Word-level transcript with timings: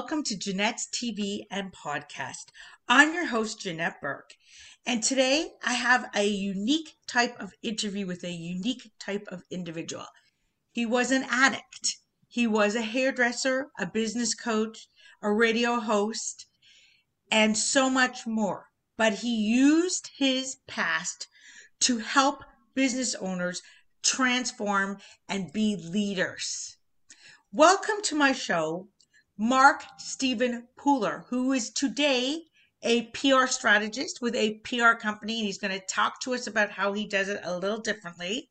welcome 0.00 0.22
to 0.22 0.34
Jeanette's 0.34 0.88
TV 0.90 1.40
and 1.50 1.74
podcast. 1.74 2.46
I'm 2.88 3.12
your 3.12 3.26
host, 3.26 3.60
Jeanette 3.60 4.00
Burke, 4.00 4.32
and 4.86 5.02
today 5.02 5.50
I 5.62 5.74
have 5.74 6.08
a 6.16 6.26
unique 6.26 6.94
type 7.06 7.36
of 7.38 7.52
interview 7.62 8.06
with 8.06 8.24
a 8.24 8.32
unique 8.32 8.92
type 8.98 9.28
of 9.28 9.42
individual. 9.50 10.06
He 10.72 10.86
was 10.86 11.10
an 11.10 11.26
addict, 11.28 11.98
he 12.26 12.46
was 12.46 12.74
a 12.74 12.80
hairdresser, 12.80 13.66
a 13.78 13.84
business 13.84 14.34
coach, 14.34 14.88
a 15.20 15.30
radio 15.30 15.78
host, 15.78 16.46
and 17.30 17.54
so 17.54 17.90
much 17.90 18.26
more. 18.26 18.68
But 18.96 19.16
he 19.16 19.36
used 19.36 20.12
his 20.16 20.56
past 20.66 21.28
to 21.80 21.98
help 21.98 22.42
business 22.74 23.14
owners 23.16 23.60
transform 24.02 24.96
and 25.28 25.52
be 25.52 25.76
leaders. 25.76 26.78
Welcome 27.52 28.00
to 28.04 28.14
my 28.14 28.32
show, 28.32 28.88
Mark 29.42 29.84
Stephen 29.96 30.68
Pooler, 30.78 31.24
who 31.28 31.54
is 31.54 31.70
today 31.70 32.42
a 32.82 33.04
PR 33.14 33.46
strategist 33.46 34.20
with 34.20 34.36
a 34.36 34.60
PR 34.64 34.92
company. 35.00 35.38
And 35.38 35.46
he's 35.46 35.56
going 35.56 35.72
to 35.72 35.86
talk 35.86 36.20
to 36.20 36.34
us 36.34 36.46
about 36.46 36.68
how 36.68 36.92
he 36.92 37.06
does 37.06 37.30
it 37.30 37.40
a 37.42 37.56
little 37.56 37.80
differently. 37.80 38.50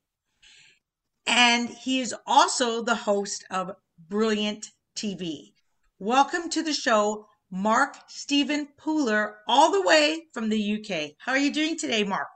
And 1.28 1.68
he 1.68 2.00
is 2.00 2.12
also 2.26 2.82
the 2.82 2.96
host 2.96 3.44
of 3.52 3.76
Brilliant 4.08 4.66
TV. 4.96 5.52
Welcome 6.00 6.50
to 6.50 6.62
the 6.64 6.74
show, 6.74 7.28
Mark 7.52 7.94
Stephen 8.08 8.66
Pooler, 8.76 9.34
all 9.46 9.70
the 9.70 9.82
way 9.82 10.24
from 10.34 10.48
the 10.48 10.80
UK. 10.80 11.12
How 11.18 11.30
are 11.30 11.38
you 11.38 11.52
doing 11.52 11.78
today, 11.78 12.02
Mark? 12.02 12.26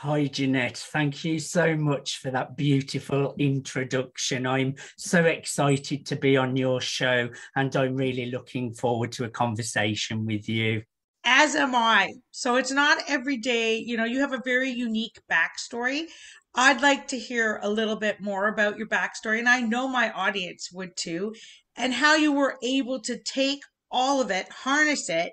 Hi, 0.00 0.26
Jeanette. 0.26 0.76
Thank 0.76 1.24
you 1.24 1.38
so 1.38 1.76
much 1.76 2.18
for 2.18 2.30
that 2.30 2.56
beautiful 2.56 3.34
introduction. 3.38 4.46
I'm 4.46 4.74
so 4.98 5.24
excited 5.24 6.04
to 6.06 6.16
be 6.16 6.36
on 6.36 6.56
your 6.56 6.80
show, 6.80 7.30
and 7.56 7.74
I'm 7.74 7.94
really 7.94 8.26
looking 8.26 8.74
forward 8.74 9.12
to 9.12 9.24
a 9.24 9.30
conversation 9.30 10.26
with 10.26 10.46
you. 10.46 10.82
As 11.24 11.54
am 11.54 11.74
I. 11.74 12.12
So 12.32 12.56
it's 12.56 12.72
not 12.72 12.98
every 13.08 13.38
day, 13.38 13.78
you 13.78 13.96
know, 13.96 14.04
you 14.04 14.20
have 14.20 14.34
a 14.34 14.42
very 14.44 14.68
unique 14.68 15.18
backstory. 15.30 16.06
I'd 16.54 16.82
like 16.82 17.08
to 17.08 17.18
hear 17.18 17.60
a 17.62 17.70
little 17.70 17.96
bit 17.96 18.20
more 18.20 18.48
about 18.48 18.76
your 18.76 18.88
backstory, 18.88 19.38
and 19.38 19.48
I 19.48 19.60
know 19.60 19.88
my 19.88 20.10
audience 20.10 20.70
would 20.72 20.96
too, 20.96 21.34
and 21.76 21.94
how 21.94 22.14
you 22.14 22.32
were 22.32 22.58
able 22.62 23.00
to 23.02 23.16
take 23.16 23.62
all 23.90 24.20
of 24.20 24.30
it, 24.30 24.50
harness 24.50 25.08
it, 25.08 25.32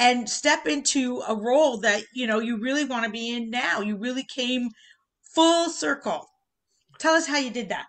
and 0.00 0.28
step 0.28 0.66
into 0.66 1.22
a 1.28 1.34
role 1.36 1.76
that 1.76 2.02
you 2.12 2.26
know 2.26 2.40
you 2.40 2.58
really 2.58 2.84
want 2.84 3.04
to 3.04 3.10
be 3.10 3.36
in 3.36 3.50
now 3.50 3.80
you 3.80 3.96
really 3.96 4.24
came 4.24 4.68
full 5.34 5.68
circle 5.68 6.26
tell 6.98 7.14
us 7.14 7.28
how 7.28 7.38
you 7.38 7.50
did 7.50 7.68
that 7.68 7.86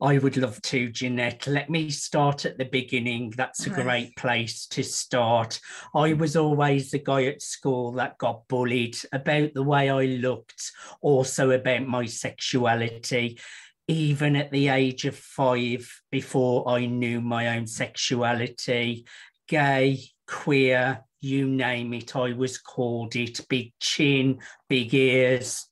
I 0.00 0.18
would 0.18 0.36
love 0.36 0.60
to, 0.62 0.90
Jeanette. 0.90 1.46
Let 1.46 1.70
me 1.70 1.88
start 1.88 2.44
at 2.44 2.58
the 2.58 2.66
beginning. 2.66 3.32
That's 3.36 3.66
a 3.66 3.70
great 3.70 4.14
place 4.16 4.66
to 4.66 4.82
start. 4.82 5.60
I 5.94 6.12
was 6.12 6.36
always 6.36 6.90
the 6.90 6.98
guy 6.98 7.24
at 7.24 7.40
school 7.40 7.92
that 7.92 8.18
got 8.18 8.46
bullied 8.48 8.98
about 9.12 9.54
the 9.54 9.62
way 9.62 9.88
I 9.88 10.04
looked, 10.04 10.72
also 11.00 11.52
about 11.52 11.86
my 11.86 12.04
sexuality. 12.04 13.38
Even 13.86 14.34
at 14.36 14.50
the 14.50 14.68
age 14.68 15.06
of 15.06 15.16
five, 15.16 15.88
before 16.10 16.68
I 16.68 16.84
knew 16.86 17.22
my 17.22 17.56
own 17.56 17.66
sexuality, 17.66 19.06
gay, 19.48 20.02
queer, 20.34 21.04
you 21.20 21.46
name 21.48 21.94
it, 21.94 22.16
I 22.16 22.32
was 22.32 22.58
called 22.58 23.14
it, 23.14 23.40
big 23.48 23.72
chin, 23.78 24.40
big 24.68 24.92
ears. 24.92 25.66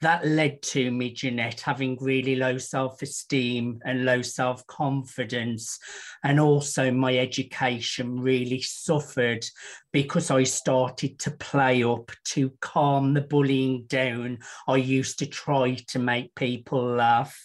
That 0.00 0.26
led 0.26 0.62
to 0.62 0.90
me, 0.90 1.12
Jeanette, 1.12 1.60
having 1.60 1.96
really 2.00 2.34
low 2.34 2.58
self 2.58 3.02
esteem 3.02 3.78
and 3.84 4.04
low 4.04 4.22
self 4.22 4.66
confidence. 4.66 5.78
And 6.24 6.40
also, 6.40 6.90
my 6.90 7.18
education 7.18 8.18
really 8.20 8.62
suffered 8.62 9.44
because 9.92 10.30
I 10.30 10.42
started 10.44 11.20
to 11.20 11.30
play 11.30 11.84
up 11.84 12.10
to 12.28 12.52
calm 12.60 13.14
the 13.14 13.20
bullying 13.20 13.84
down. 13.86 14.38
I 14.66 14.76
used 14.78 15.20
to 15.20 15.26
try 15.26 15.76
to 15.88 15.98
make 16.00 16.34
people 16.34 16.82
laugh. 16.82 17.36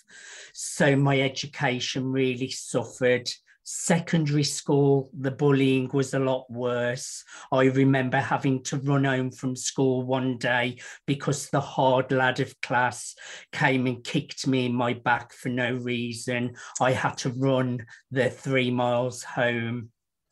So, 0.53 0.95
my 0.95 1.19
education 1.19 2.11
really 2.11 2.49
suffered 2.49 3.29
secondary 3.69 4.45
school, 4.45 5.09
the 5.13 5.29
bullying 5.29 5.89
was 5.91 6.13
a 6.13 6.19
lot 6.19 6.49
worse. 6.49 7.25
I 7.51 7.65
remember 7.65 8.17
having 8.17 8.63
to 8.63 8.77
run 8.77 9.03
home 9.03 9.29
from 9.29 9.57
school 9.57 10.03
one 10.03 10.37
day 10.37 10.77
because 11.05 11.49
the 11.49 11.59
hard 11.59 12.13
lad 12.13 12.39
of 12.39 12.61
class 12.61 13.13
came 13.51 13.85
and 13.85 14.01
kicked 14.01 14.47
me 14.47 14.67
in 14.67 14.73
my 14.73 14.93
back 14.93 15.33
for 15.33 15.49
no 15.49 15.73
reason. 15.73 16.55
I 16.79 16.93
had 16.93 17.17
to 17.17 17.29
run 17.31 17.85
the 18.09 18.29
three 18.29 18.71
miles 18.71 19.21
home. 19.23 19.89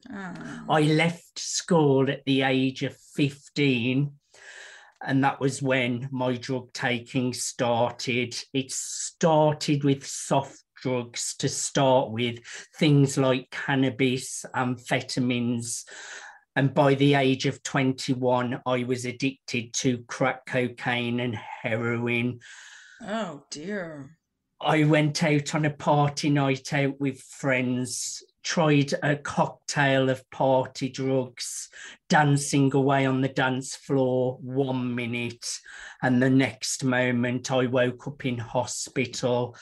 Oh. 0.09 0.33
I 0.69 0.81
left 0.83 1.37
school 1.37 2.09
at 2.09 2.23
the 2.23 2.43
age 2.43 2.83
of 2.83 2.95
15 3.15 4.13
and 5.05 5.23
that 5.25 5.41
was 5.41 5.61
when 5.61 6.07
my 6.09 6.37
drug 6.37 6.71
taking 6.71 7.33
started. 7.33 8.33
It 8.53 8.71
started 8.71 9.83
with 9.83 10.07
soft 10.07 10.64
drugs 10.85 11.33
to 11.39 11.49
start 11.49 12.11
with, 12.11 12.37
things 12.77 13.17
like 13.17 13.49
cannabis, 13.49 14.45
amphetamines. 14.55 15.83
And 16.55 16.75
by 16.75 16.93
the 16.93 17.15
age 17.15 17.47
of 17.47 17.63
21, 17.63 18.61
I 18.67 18.83
was 18.83 19.05
addicted 19.05 19.73
to 19.73 20.03
crack 20.07 20.45
cocaine 20.45 21.19
and 21.19 21.35
heroin. 21.35 22.39
Oh, 23.01 23.45
dear. 23.49 24.17
I 24.61 24.83
went 24.83 25.23
out 25.23 25.55
on 25.55 25.65
a 25.65 25.71
party 25.71 26.29
night 26.29 26.71
out 26.71 26.99
with 26.99 27.19
friends, 27.19 28.21
tried 28.43 28.93
a 29.01 29.15
cocktail 29.15 30.11
of 30.11 30.29
party 30.29 30.89
drugs, 30.89 31.67
dancing 32.09 32.71
away 32.75 33.07
on 33.07 33.21
the 33.21 33.27
dance 33.27 33.75
floor 33.75 34.37
one 34.39 34.93
minute, 34.93 35.47
and 36.03 36.21
the 36.21 36.29
next 36.29 36.83
moment 36.83 37.51
I 37.51 37.65
woke 37.65 38.07
up 38.07 38.23
in 38.23 38.37
hospital 38.37 39.57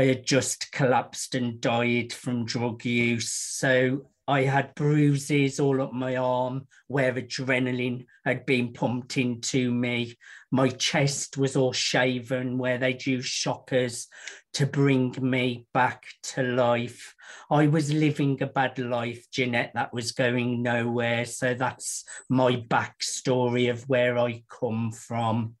I 0.00 0.04
had 0.04 0.24
just 0.24 0.72
collapsed 0.72 1.34
and 1.34 1.60
died 1.60 2.10
from 2.14 2.46
drug 2.46 2.86
use. 2.86 3.30
So 3.30 4.06
I 4.26 4.44
had 4.44 4.74
bruises 4.74 5.60
all 5.60 5.82
up 5.82 5.92
my 5.92 6.16
arm 6.16 6.68
where 6.86 7.12
adrenaline 7.12 8.06
had 8.24 8.46
been 8.46 8.72
pumped 8.72 9.18
into 9.18 9.70
me. 9.70 10.16
My 10.50 10.70
chest 10.70 11.36
was 11.36 11.54
all 11.54 11.74
shaven 11.74 12.56
where 12.56 12.78
they'd 12.78 13.04
used 13.04 13.28
shockers 13.28 14.08
to 14.54 14.64
bring 14.64 15.14
me 15.20 15.66
back 15.74 16.04
to 16.32 16.44
life. 16.44 17.14
I 17.50 17.66
was 17.66 17.92
living 17.92 18.42
a 18.42 18.46
bad 18.46 18.78
life, 18.78 19.30
Jeanette, 19.30 19.72
that 19.74 19.92
was 19.92 20.12
going 20.12 20.62
nowhere. 20.62 21.26
So 21.26 21.52
that's 21.52 22.06
my 22.30 22.52
backstory 22.56 23.70
of 23.70 23.86
where 23.86 24.16
I 24.18 24.44
come 24.48 24.92
from. 24.92 25.56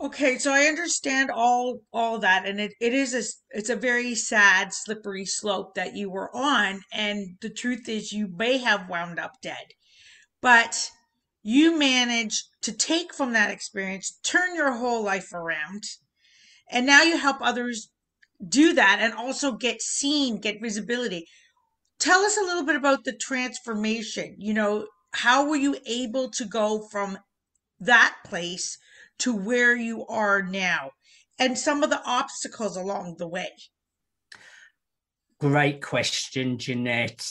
Okay, 0.00 0.38
so 0.38 0.52
I 0.52 0.66
understand 0.66 1.30
all 1.32 1.80
all 1.92 2.18
that, 2.18 2.46
and 2.46 2.60
it, 2.60 2.74
it 2.80 2.92
is 2.94 3.12
a 3.14 3.22
it's 3.58 3.70
a 3.70 3.76
very 3.76 4.14
sad, 4.14 4.72
slippery 4.72 5.24
slope 5.24 5.74
that 5.74 5.96
you 5.96 6.10
were 6.10 6.34
on, 6.34 6.82
and 6.92 7.36
the 7.40 7.50
truth 7.50 7.88
is 7.88 8.12
you 8.12 8.28
may 8.28 8.58
have 8.58 8.88
wound 8.88 9.18
up 9.18 9.40
dead, 9.42 9.66
but 10.42 10.90
you 11.42 11.78
managed 11.78 12.44
to 12.62 12.72
take 12.72 13.14
from 13.14 13.32
that 13.34 13.50
experience, 13.50 14.18
turn 14.24 14.54
your 14.56 14.72
whole 14.72 15.02
life 15.04 15.32
around, 15.32 15.84
and 16.70 16.86
now 16.86 17.02
you 17.02 17.16
help 17.16 17.38
others 17.40 17.90
do 18.48 18.74
that 18.74 18.98
and 19.00 19.14
also 19.14 19.52
get 19.52 19.82
seen, 19.82 20.38
get 20.40 20.62
visibility. 20.62 21.26
Tell 21.98 22.22
us 22.22 22.36
a 22.38 22.42
little 22.44 22.64
bit 22.64 22.76
about 22.76 23.04
the 23.04 23.12
transformation. 23.14 24.36
You 24.38 24.54
know, 24.54 24.88
how 25.14 25.48
were 25.48 25.56
you 25.56 25.76
able 25.86 26.30
to 26.32 26.44
go 26.44 26.86
from 26.90 27.18
that 27.80 28.16
place? 28.26 28.78
To 29.20 29.34
where 29.34 29.76
you 29.76 30.06
are 30.06 30.42
now 30.42 30.90
and 31.38 31.58
some 31.58 31.82
of 31.82 31.90
the 31.90 32.02
obstacles 32.04 32.76
along 32.76 33.16
the 33.18 33.28
way? 33.28 33.50
Great 35.40 35.82
question, 35.82 36.58
Jeanette. 36.58 37.26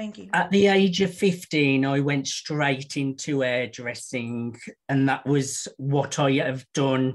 Thank 0.00 0.16
you. 0.16 0.30
At 0.32 0.50
the 0.50 0.68
age 0.68 1.02
of 1.02 1.12
15, 1.14 1.84
I 1.84 2.00
went 2.00 2.26
straight 2.26 2.96
into 2.96 3.42
hairdressing, 3.42 4.58
and 4.88 5.06
that 5.10 5.26
was 5.26 5.68
what 5.76 6.18
I 6.18 6.32
have 6.36 6.64
done 6.72 7.12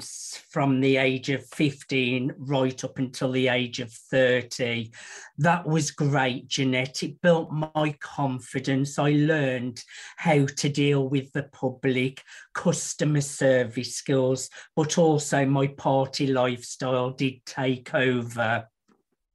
from 0.52 0.82
the 0.82 0.98
age 0.98 1.32
of 1.32 1.44
15 1.48 2.36
right 2.38 2.84
up 2.84 3.00
until 3.00 3.32
the 3.32 3.48
age 3.48 3.80
of 3.80 3.92
30. 3.92 4.92
That 5.40 5.66
was 5.66 5.90
great, 5.90 6.48
Jeanette. 6.48 7.02
It 7.02 7.20
built 7.22 7.52
my 7.52 7.96
confidence. 8.00 9.00
I 9.00 9.14
learned 9.14 9.84
how 10.18 10.46
to 10.46 10.70
deal 10.70 11.10
with 11.10 11.32
the 11.34 11.50
public, 11.52 12.22
customer 12.54 13.22
service 13.22 13.96
skills, 13.96 14.52
but 14.76 15.00
also 15.00 15.44
my 15.44 15.66
party 15.66 16.28
lifestyle 16.28 17.10
did 17.10 17.44
take 17.48 17.96
over. 17.96 18.68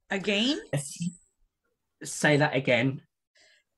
Again? 0.09 0.57
Say 2.01 2.37
that 2.37 2.55
again 2.55 3.01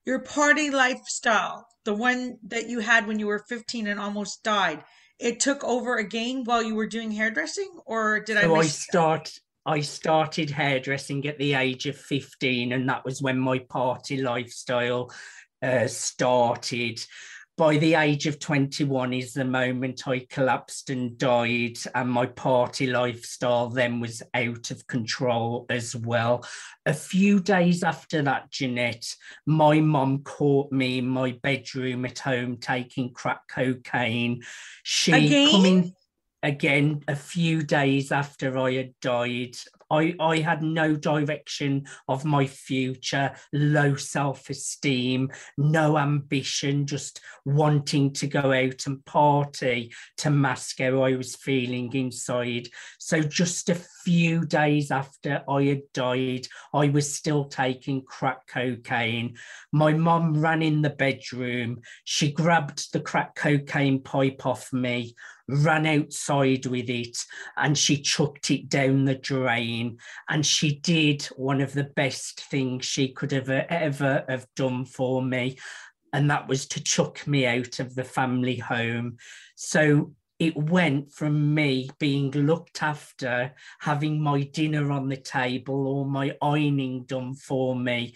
your 0.05 0.19
party 0.19 0.69
lifestyle, 0.69 1.67
the 1.85 1.94
one 1.94 2.38
that 2.47 2.69
you 2.69 2.79
had 2.79 3.07
when 3.07 3.19
you 3.19 3.27
were 3.27 3.44
15 3.47 3.88
and 3.88 4.00
almost 4.00 4.44
died, 4.44 4.83
it 5.19 5.39
took 5.39 5.63
over 5.63 5.97
again 5.97 6.44
while 6.44 6.63
you 6.63 6.75
were 6.75 6.88
doing 6.88 7.11
hairdressing, 7.11 7.71
or 7.85 8.19
did 8.19 8.38
so 8.38 8.55
I? 8.55 8.59
I 8.59 8.63
start. 8.63 9.39
I 9.65 9.79
started 9.79 10.50
hairdressing 10.50 11.25
at 11.25 11.38
the 11.38 11.53
age 11.53 11.85
of 11.85 11.97
15, 11.97 12.73
and 12.73 12.89
that 12.89 13.05
was 13.05 13.21
when 13.21 13.39
my 13.39 13.59
party 13.59 14.21
lifestyle 14.21 15.09
uh, 15.61 15.88
started 15.88 17.00
by 17.55 17.77
the 17.77 17.94
age 17.94 18.25
of 18.25 18.39
21 18.39 19.13
is 19.13 19.33
the 19.33 19.45
moment 19.45 20.07
I 20.07 20.25
collapsed 20.29 20.89
and 20.89 21.17
died, 21.17 21.77
and 21.94 22.09
my 22.09 22.25
party 22.25 22.88
lifestyle 22.88 23.69
then 23.69 24.00
was 24.00 24.23
out 24.33 24.71
of 24.71 24.88
control 24.88 25.67
as 25.69 25.95
well. 25.95 26.45
A 26.85 26.94
few 26.94 27.39
days 27.39 27.83
after 27.83 28.23
that, 28.23 28.50
Jeanette, 28.50 29.15
my 29.45 29.79
mum 29.81 30.23
caught 30.23 30.71
me 30.71 30.97
in 30.97 31.07
my 31.07 31.38
bedroom 31.44 32.05
at 32.05 32.19
home 32.19 32.57
taking 32.57 33.13
crack 33.13 33.47
cocaine. 33.47 34.41
She 34.81 35.11
Again? 35.11 35.51
coming 35.51 35.95
again 36.41 37.03
a 37.07 37.15
few 37.15 37.63
days 37.63 38.11
after 38.11 38.57
I 38.57 38.73
had 38.73 38.94
died. 39.00 39.55
I, 39.94 40.16
I 40.19 40.40
had 40.40 40.63
no 40.63 40.95
direction 40.95 41.86
of 42.07 42.25
my 42.25 42.48
future, 42.48 43.36
low 43.51 43.95
self 43.95 44.50
esteem, 44.50 45.31
no 45.57 45.98
ambition, 46.00 46.88
just 46.88 47.22
wanting 47.45 48.13
to 48.13 48.28
go 48.28 48.51
out 48.51 48.88
and 48.88 49.06
party 49.06 49.94
to 50.18 50.31
mask 50.31 50.80
how 50.80 51.04
I 51.04 51.16
was 51.16 51.36
feeling 51.36 51.94
inside. 51.94 52.69
So, 52.98 53.22
just 53.22 53.69
a 53.69 53.75
few 54.04 54.45
days 54.45 54.90
after 54.90 55.44
I 55.48 55.63
had 55.63 55.84
died, 55.94 56.48
I 56.74 56.89
was 56.89 57.13
still 57.13 57.46
taking 57.46 58.01
crack 58.04 58.48
cocaine. 58.48 59.36
My 59.72 59.94
mom 59.94 60.34
ran 60.42 60.63
in 60.63 60.81
the 60.81 60.89
bedroom. 60.89 61.81
She 62.04 62.31
grabbed 62.31 62.92
the 62.94 63.00
crack 63.00 63.36
cocaine 63.36 64.01
pipe 64.01 64.46
off 64.46 64.74
me 64.74 65.16
ran 65.48 65.86
outside 65.86 66.66
with 66.66 66.90
it 66.90 67.18
and 67.57 67.78
she 67.78 67.98
chucked 67.98 68.50
it 68.50 68.69
down 68.69 69.06
the 69.06 69.16
drain 69.16 69.98
and 70.30 70.45
she 70.45 70.80
did 70.80 71.24
one 71.36 71.62
of 71.62 71.74
the 71.74 71.84
best 71.95 72.42
things 72.45 72.86
she 72.86 73.10
could 73.10 73.31
have 73.31 73.50
uh, 73.50 73.63
ever 73.69 74.24
have 74.30 74.48
done 74.56 74.86
for 74.86 75.22
me 75.22 75.57
and 76.13 76.30
that 76.30 76.48
was 76.48 76.68
to 76.68 76.84
chuck 76.84 77.25
me 77.28 77.45
out 77.45 77.80
of 77.80 77.95
the 77.95 78.04
family 78.04 78.56
home. 78.56 79.18
So 79.56 80.13
it 80.40 80.56
went 80.56 81.12
from 81.12 81.54
me 81.54 81.89
being 82.00 82.31
looked 82.31 82.84
after 82.84 83.54
having 83.80 84.22
my 84.22 84.44
dinner 84.44 84.92
on 84.92 85.10
the 85.10 85.18
table 85.18 85.88
or 85.88 86.06
my 86.06 86.36
ironing 86.42 87.04
done 87.06 87.34
for 87.34 87.75
me 87.75 88.13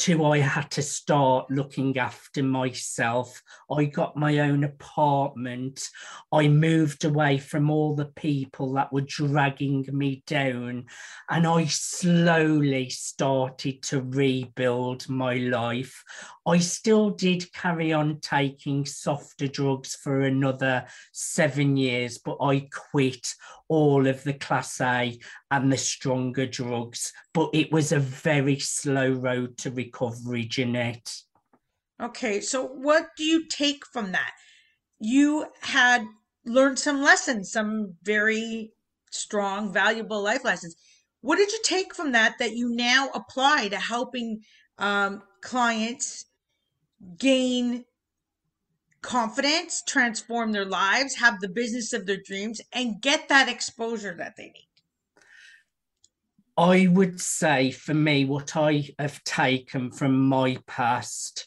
to 0.00 0.24
I 0.24 0.38
had 0.38 0.70
to 0.72 0.82
start 0.82 1.50
looking 1.50 1.98
after 1.98 2.42
myself. 2.42 3.42
I 3.70 3.84
got 3.84 4.16
my 4.16 4.38
own 4.38 4.64
apartment. 4.64 5.90
I 6.32 6.48
moved 6.48 7.04
away 7.04 7.36
from 7.36 7.70
all 7.70 7.94
the 7.94 8.06
people 8.06 8.72
that 8.74 8.90
were 8.94 9.02
dragging 9.02 9.86
me 9.92 10.22
down. 10.26 10.86
And 11.28 11.46
I 11.46 11.66
slowly 11.66 12.88
started 12.88 13.82
to 13.84 14.00
rebuild 14.00 15.06
my 15.10 15.34
life. 15.34 16.02
I 16.46 16.58
still 16.58 17.10
did 17.10 17.52
carry 17.52 17.92
on 17.92 18.20
taking 18.20 18.86
softer 18.86 19.46
drugs 19.46 19.94
for 19.94 20.22
another 20.22 20.86
seven 21.12 21.76
years, 21.76 22.18
but 22.18 22.38
I 22.40 22.68
quit 22.90 23.34
all 23.68 24.06
of 24.06 24.24
the 24.24 24.32
class 24.32 24.80
A 24.80 25.18
and 25.50 25.72
the 25.72 25.76
stronger 25.76 26.46
drugs. 26.46 27.12
But 27.34 27.50
it 27.52 27.70
was 27.70 27.92
a 27.92 28.00
very 28.00 28.58
slow 28.58 29.12
road 29.12 29.58
to 29.58 29.70
recovery, 29.70 30.44
Jeanette. 30.44 31.14
Okay, 32.00 32.40
so 32.40 32.66
what 32.66 33.08
do 33.16 33.24
you 33.24 33.46
take 33.46 33.84
from 33.92 34.12
that? 34.12 34.32
You 34.98 35.46
had 35.60 36.04
learned 36.46 36.78
some 36.78 37.02
lessons, 37.02 37.52
some 37.52 37.94
very 38.02 38.72
strong, 39.10 39.72
valuable 39.72 40.22
life 40.22 40.44
lessons. 40.44 40.76
What 41.20 41.36
did 41.36 41.52
you 41.52 41.60
take 41.62 41.94
from 41.94 42.12
that 42.12 42.36
that 42.38 42.56
you 42.56 42.74
now 42.74 43.10
apply 43.14 43.68
to 43.68 43.76
helping 43.76 44.40
um, 44.78 45.22
clients 45.42 46.24
gain 47.18 47.84
confidence, 49.02 49.82
transform 49.86 50.52
their 50.52 50.64
lives, 50.64 51.16
have 51.16 51.40
the 51.40 51.48
business 51.48 51.92
of 51.92 52.06
their 52.06 52.20
dreams, 52.24 52.60
and 52.72 53.00
get 53.00 53.28
that 53.28 53.48
exposure 53.48 54.14
that 54.18 54.36
they 54.36 54.44
need? 54.44 54.68
I 56.56 56.88
would 56.88 57.20
say 57.20 57.70
for 57.70 57.94
me, 57.94 58.24
what 58.24 58.56
I 58.56 58.90
have 58.98 59.24
taken 59.24 59.90
from 59.90 60.28
my 60.28 60.58
past, 60.66 61.46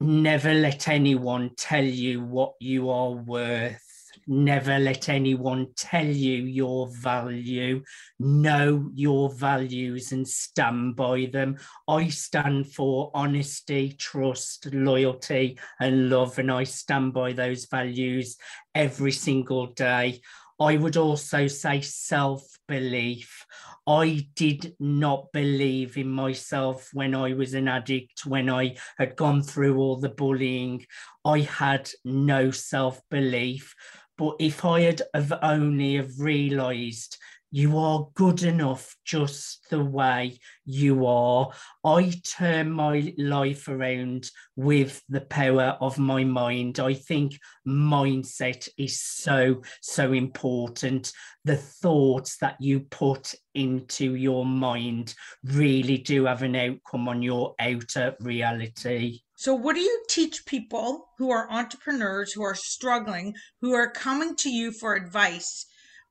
never 0.00 0.54
let 0.54 0.88
anyone 0.88 1.50
tell 1.56 1.84
you 1.84 2.22
what 2.22 2.54
you 2.60 2.90
are 2.90 3.10
worth. 3.10 3.83
Never 4.26 4.78
let 4.78 5.08
anyone 5.08 5.68
tell 5.76 6.06
you 6.06 6.44
your 6.44 6.88
value. 6.88 7.82
Know 8.18 8.90
your 8.94 9.30
values 9.30 10.12
and 10.12 10.26
stand 10.26 10.96
by 10.96 11.26
them. 11.26 11.56
I 11.86 12.08
stand 12.08 12.72
for 12.72 13.10
honesty, 13.14 13.94
trust, 13.98 14.72
loyalty, 14.72 15.58
and 15.78 16.08
love, 16.08 16.38
and 16.38 16.50
I 16.50 16.64
stand 16.64 17.12
by 17.12 17.32
those 17.32 17.66
values 17.66 18.36
every 18.74 19.12
single 19.12 19.66
day. 19.66 20.20
I 20.60 20.76
would 20.76 20.96
also 20.96 21.46
say 21.46 21.80
self 21.80 22.46
belief. 22.68 23.44
I 23.86 24.28
did 24.34 24.74
not 24.78 25.32
believe 25.32 25.98
in 25.98 26.08
myself 26.08 26.88
when 26.92 27.14
I 27.14 27.34
was 27.34 27.54
an 27.54 27.68
addict, 27.68 28.24
when 28.24 28.48
I 28.48 28.76
had 28.96 29.16
gone 29.16 29.42
through 29.42 29.78
all 29.78 29.96
the 29.96 30.08
bullying. 30.08 30.86
I 31.24 31.40
had 31.40 31.90
no 32.04 32.50
self 32.50 33.00
belief. 33.10 33.74
But 34.16 34.36
if 34.38 34.64
I 34.64 34.82
had 34.82 35.02
have 35.12 35.32
only 35.42 35.96
have 35.96 36.20
realised 36.20 37.18
you 37.54 37.78
are 37.78 38.08
good 38.14 38.42
enough 38.42 38.96
just 39.04 39.70
the 39.70 39.78
way 39.78 40.36
you 40.64 41.06
are. 41.06 41.52
I 41.84 42.12
turn 42.24 42.72
my 42.72 43.14
life 43.16 43.68
around 43.68 44.28
with 44.56 45.00
the 45.08 45.20
power 45.20 45.78
of 45.80 45.96
my 45.96 46.24
mind. 46.24 46.80
I 46.80 46.94
think 46.94 47.38
mindset 47.64 48.68
is 48.76 49.00
so, 49.00 49.62
so 49.80 50.12
important. 50.12 51.12
The 51.44 51.56
thoughts 51.56 52.38
that 52.38 52.56
you 52.58 52.80
put 52.80 53.32
into 53.54 54.16
your 54.16 54.44
mind 54.44 55.14
really 55.44 55.98
do 55.98 56.24
have 56.24 56.42
an 56.42 56.56
outcome 56.56 57.06
on 57.06 57.22
your 57.22 57.54
outer 57.60 58.16
reality. 58.18 59.20
So, 59.36 59.54
what 59.54 59.76
do 59.76 59.80
you 59.80 60.02
teach 60.08 60.44
people 60.44 61.06
who 61.18 61.30
are 61.30 61.48
entrepreneurs, 61.48 62.32
who 62.32 62.42
are 62.42 62.56
struggling, 62.56 63.36
who 63.60 63.74
are 63.74 63.92
coming 63.92 64.34
to 64.38 64.50
you 64.50 64.72
for 64.72 64.96
advice? 64.96 65.66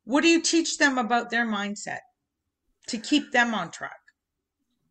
What 0.06 0.22
do 0.22 0.28
you 0.28 0.42
teach 0.42 0.78
them 0.78 0.98
about 0.98 1.30
their 1.30 1.46
mindset 1.46 2.00
to 2.88 2.98
keep 2.98 3.32
them 3.32 3.54
on 3.54 3.72
track? 3.72 4.00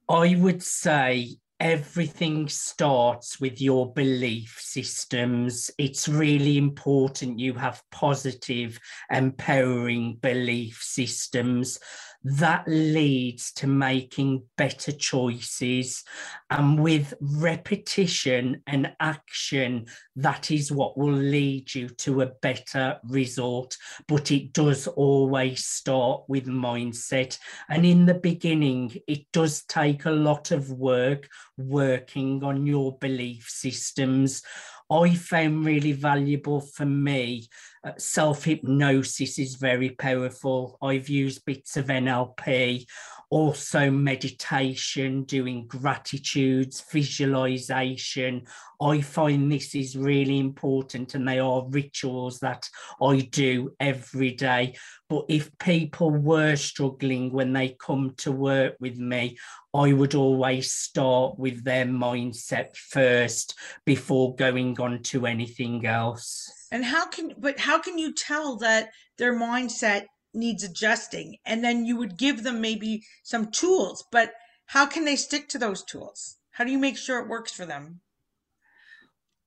I 0.08 0.36
would 0.36 0.62
say 0.62 1.36
everything 1.60 2.48
starts 2.48 3.40
with 3.40 3.60
your 3.60 3.92
belief 3.92 4.58
systems. 4.58 5.70
It's 5.78 6.08
really 6.08 6.58
important 6.58 7.38
you 7.38 7.54
have 7.54 7.82
positive, 7.92 8.80
empowering 9.10 10.16
belief 10.20 10.80
systems 10.82 11.78
that 12.24 12.64
leads 12.66 13.52
to 13.52 13.66
making 13.66 14.44
better 14.56 14.92
choices. 14.92 16.04
And 16.50 16.80
with 16.80 17.14
repetition 17.20 18.62
and 18.66 18.92
action, 19.00 19.86
that 20.16 20.50
is 20.50 20.70
what 20.70 20.96
will 20.96 21.12
lead 21.12 21.74
you 21.74 21.88
to 21.88 22.22
a 22.22 22.26
better 22.26 22.98
result. 23.08 23.76
But 24.06 24.30
it 24.30 24.52
does 24.52 24.86
always 24.86 25.64
start 25.64 26.22
with 26.28 26.46
mindset. 26.46 27.38
And 27.68 27.84
in 27.84 28.06
the 28.06 28.14
beginning, 28.14 28.96
it 29.08 29.26
does 29.32 29.64
take 29.64 30.04
a 30.04 30.10
lot 30.10 30.50
of 30.50 30.70
work 30.70 31.28
working 31.56 32.44
on 32.44 32.66
your 32.66 32.96
belief 32.98 33.48
systems. 33.48 34.42
I 34.92 35.14
found 35.14 35.64
really 35.64 35.92
valuable 35.92 36.60
for 36.60 36.84
me. 36.84 37.48
Uh, 37.82 37.92
Self 37.96 38.44
hypnosis 38.44 39.38
is 39.38 39.54
very 39.54 39.90
powerful. 39.90 40.76
I've 40.82 41.08
used 41.08 41.46
bits 41.46 41.78
of 41.78 41.86
NLP, 41.86 42.84
also 43.30 43.90
meditation, 43.90 45.24
doing 45.24 45.66
gratitudes, 45.66 46.84
visualization. 46.92 48.42
I 48.82 49.00
find 49.00 49.50
this 49.50 49.74
is 49.74 49.96
really 49.96 50.38
important 50.38 51.14
and 51.14 51.26
they 51.26 51.38
are 51.38 51.66
rituals 51.70 52.40
that 52.40 52.68
I 53.00 53.20
do 53.20 53.72
every 53.80 54.32
day. 54.32 54.74
But 55.08 55.24
if 55.30 55.56
people 55.58 56.10
were 56.10 56.56
struggling 56.56 57.32
when 57.32 57.54
they 57.54 57.76
come 57.80 58.12
to 58.18 58.30
work 58.30 58.74
with 58.80 58.98
me, 58.98 59.38
I 59.74 59.94
would 59.94 60.14
always 60.14 60.70
start 60.70 61.38
with 61.38 61.64
their 61.64 61.86
mindset 61.86 62.76
first 62.76 63.54
before 63.86 64.34
going 64.36 64.78
on 64.78 65.02
to 65.04 65.26
anything 65.26 65.86
else. 65.86 66.50
And 66.70 66.84
how 66.84 67.06
can, 67.06 67.34
but 67.38 67.58
how 67.58 67.78
can 67.78 67.98
you 67.98 68.12
tell 68.12 68.56
that 68.58 68.90
their 69.16 69.34
mindset 69.34 70.04
needs 70.34 70.62
adjusting? 70.62 71.36
And 71.46 71.64
then 71.64 71.86
you 71.86 71.96
would 71.96 72.18
give 72.18 72.42
them 72.42 72.60
maybe 72.60 73.02
some 73.22 73.50
tools, 73.50 74.04
but 74.12 74.34
how 74.66 74.84
can 74.84 75.06
they 75.06 75.16
stick 75.16 75.48
to 75.50 75.58
those 75.58 75.82
tools? 75.82 76.36
How 76.50 76.64
do 76.64 76.70
you 76.70 76.78
make 76.78 76.98
sure 76.98 77.20
it 77.20 77.28
works 77.28 77.52
for 77.52 77.64
them? 77.64 78.00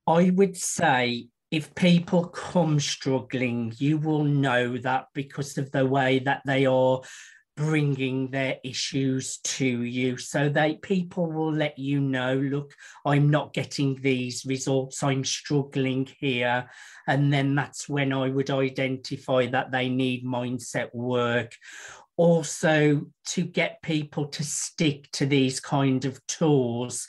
I 0.08 0.32
would 0.32 0.58
say 0.58 1.28
if 1.52 1.74
people 1.76 2.26
come 2.26 2.80
struggling, 2.80 3.74
you 3.78 4.00
will 4.00 4.24
know 4.24 4.78
that 4.80 5.06
because 5.14 5.58
of 5.60 5.72
the 5.72 5.86
way 5.86 6.20
that 6.20 6.42
they 6.46 6.66
are 6.66 7.02
bringing 7.56 8.30
their 8.32 8.58
issues 8.64 9.38
to 9.38 9.66
you 9.84 10.18
so 10.18 10.50
they 10.50 10.76
people 10.76 11.32
will 11.32 11.54
let 11.54 11.80
you 11.80 12.02
know 12.02 12.36
look 12.36 12.74
i'm 13.06 13.30
not 13.30 13.54
getting 13.54 13.96
these 14.02 14.46
results. 14.46 15.04
I'm 15.04 15.24
struggling 15.24 16.08
here. 16.20 16.70
And 17.08 17.32
then 17.32 17.56
that's 17.56 17.88
when 17.88 18.14
i 18.14 18.30
would 18.30 18.50
identify 18.50 19.48
that 19.48 19.72
they 19.72 19.90
need 19.90 20.26
mindset 20.26 20.94
work. 20.94 21.56
Also 22.18 23.02
to 23.28 23.44
get 23.44 23.82
people 23.82 24.28
to 24.28 24.44
stick 24.44 25.12
to 25.12 25.26
these 25.26 25.60
kind 25.60 26.06
of 26.06 26.26
tools 26.28 27.08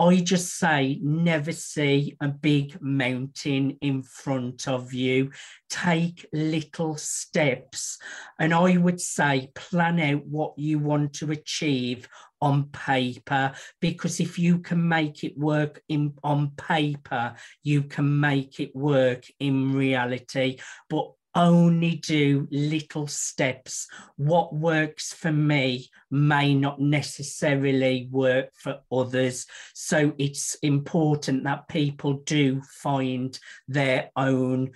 I 0.00 0.16
just 0.16 0.58
say 0.58 1.00
never 1.02 1.50
see 1.50 2.16
a 2.20 2.28
big 2.28 2.80
mountain 2.80 3.76
in 3.80 4.04
front 4.04 4.68
of 4.68 4.92
you. 4.92 5.32
Take 5.68 6.24
little 6.32 6.96
steps. 6.96 7.98
And 8.38 8.54
I 8.54 8.76
would 8.76 9.00
say 9.00 9.50
plan 9.56 9.98
out 9.98 10.24
what 10.24 10.54
you 10.56 10.78
want 10.78 11.14
to 11.14 11.32
achieve 11.32 12.08
on 12.40 12.64
paper 12.66 13.52
because 13.80 14.20
if 14.20 14.38
you 14.38 14.60
can 14.60 14.86
make 14.88 15.24
it 15.24 15.36
work 15.36 15.82
in 15.88 16.14
on 16.22 16.52
paper 16.56 17.34
you 17.64 17.82
can 17.82 18.20
make 18.20 18.60
it 18.60 18.74
work 18.76 19.24
in 19.40 19.72
reality 19.72 20.56
but 20.88 21.10
only 21.38 21.94
do 21.94 22.48
little 22.50 23.06
steps. 23.06 23.86
What 24.16 24.52
works 24.52 25.14
for 25.14 25.32
me 25.32 25.88
may 26.10 26.54
not 26.54 26.80
necessarily 26.80 28.08
work 28.10 28.50
for 28.54 28.80
others. 28.90 29.46
So 29.72 30.12
it's 30.18 30.56
important 30.56 31.44
that 31.44 31.68
people 31.68 32.14
do 32.26 32.60
find 32.62 33.38
their 33.68 34.10
own 34.16 34.72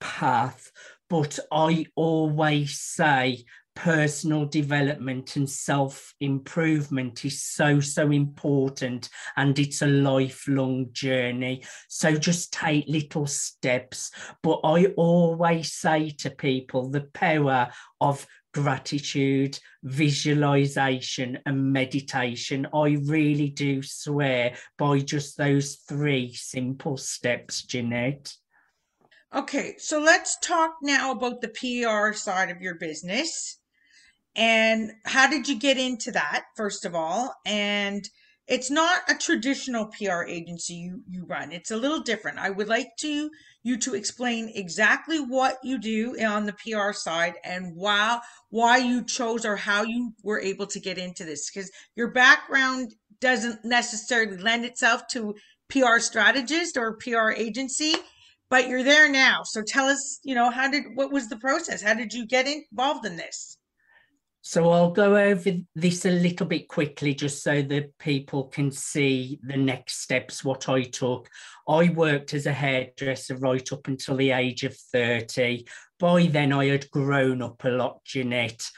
path. 0.00 0.70
But 1.10 1.38
I 1.50 1.86
always 1.96 2.78
say 2.78 3.44
personal 3.74 4.46
development 4.46 5.36
and 5.36 5.48
self 5.48 6.14
improvement 6.20 7.24
is 7.24 7.42
so, 7.42 7.80
so 7.80 8.10
important. 8.10 9.08
And 9.36 9.58
it's 9.58 9.82
a 9.82 9.86
lifelong 9.86 10.88
journey. 10.92 11.64
So 11.88 12.14
just 12.14 12.52
take 12.52 12.86
little 12.88 13.26
steps. 13.26 14.10
But 14.42 14.60
I 14.64 14.86
always 14.96 15.72
say 15.72 16.10
to 16.18 16.30
people 16.30 16.90
the 16.90 17.02
power 17.12 17.70
of 18.00 18.26
gratitude, 18.54 19.58
visualization, 19.82 21.38
and 21.44 21.72
meditation. 21.72 22.66
I 22.72 22.96
really 23.04 23.50
do 23.50 23.82
swear 23.82 24.54
by 24.78 25.00
just 25.00 25.36
those 25.36 25.74
three 25.88 26.32
simple 26.32 26.96
steps, 26.96 27.64
Jeanette. 27.64 28.32
Okay, 29.34 29.74
so 29.78 29.98
let's 29.98 30.38
talk 30.38 30.76
now 30.80 31.10
about 31.10 31.40
the 31.40 31.48
PR 31.48 32.16
side 32.16 32.50
of 32.50 32.62
your 32.62 32.76
business. 32.76 33.58
And 34.36 34.92
how 35.04 35.28
did 35.28 35.48
you 35.48 35.58
get 35.58 35.78
into 35.78 36.10
that, 36.12 36.46
first 36.56 36.84
of 36.84 36.94
all? 36.94 37.34
And 37.46 38.08
it's 38.46 38.70
not 38.70 39.00
a 39.08 39.14
traditional 39.14 39.86
PR 39.86 40.24
agency 40.24 40.74
you, 40.74 41.02
you 41.08 41.24
run. 41.24 41.50
It's 41.52 41.70
a 41.70 41.76
little 41.76 42.00
different. 42.00 42.38
I 42.38 42.50
would 42.50 42.68
like 42.68 42.88
to 42.98 43.30
you 43.62 43.78
to 43.78 43.94
explain 43.94 44.52
exactly 44.54 45.18
what 45.18 45.58
you 45.62 45.78
do 45.78 46.14
on 46.20 46.44
the 46.44 46.52
PR 46.52 46.92
side 46.92 47.34
and 47.42 47.74
why 47.74 48.20
why 48.50 48.76
you 48.76 49.02
chose 49.04 49.46
or 49.46 49.56
how 49.56 49.82
you 49.82 50.12
were 50.22 50.40
able 50.40 50.66
to 50.66 50.80
get 50.80 50.98
into 50.98 51.24
this 51.24 51.50
because 51.50 51.70
your 51.96 52.10
background 52.10 52.94
doesn't 53.20 53.64
necessarily 53.64 54.36
lend 54.36 54.66
itself 54.66 55.06
to 55.10 55.34
PR 55.70 55.98
strategist 55.98 56.76
or 56.76 56.98
PR 56.98 57.30
agency, 57.30 57.94
but 58.50 58.68
you're 58.68 58.84
there 58.84 59.10
now. 59.10 59.42
So 59.44 59.62
tell 59.62 59.86
us, 59.86 60.20
you 60.22 60.34
know, 60.34 60.50
how 60.50 60.70
did 60.70 60.84
what 60.94 61.10
was 61.10 61.28
the 61.28 61.38
process? 61.38 61.80
How 61.80 61.94
did 61.94 62.12
you 62.12 62.26
get 62.26 62.46
involved 62.46 63.06
in 63.06 63.16
this? 63.16 63.56
So 64.46 64.70
I'll 64.72 64.90
go 64.90 65.16
over 65.16 65.52
this 65.74 66.04
a 66.04 66.10
little 66.10 66.46
bit 66.46 66.68
quickly 66.68 67.14
just 67.14 67.42
so 67.42 67.62
that 67.62 67.96
people 67.96 68.44
can 68.44 68.70
see 68.70 69.40
the 69.42 69.56
next 69.56 70.02
steps, 70.02 70.44
what 70.44 70.68
I 70.68 70.82
took. 70.82 71.30
I 71.66 71.88
worked 71.88 72.34
as 72.34 72.44
a 72.44 72.52
hairdresser 72.52 73.36
right 73.36 73.72
up 73.72 73.88
until 73.88 74.16
the 74.16 74.32
age 74.32 74.62
of 74.64 74.76
30. 74.76 75.64
By 75.98 76.26
then, 76.26 76.52
I 76.52 76.66
had 76.66 76.90
grown 76.90 77.40
up 77.40 77.64
a 77.64 77.70
lot, 77.70 78.04
Jeanette. 78.04 78.68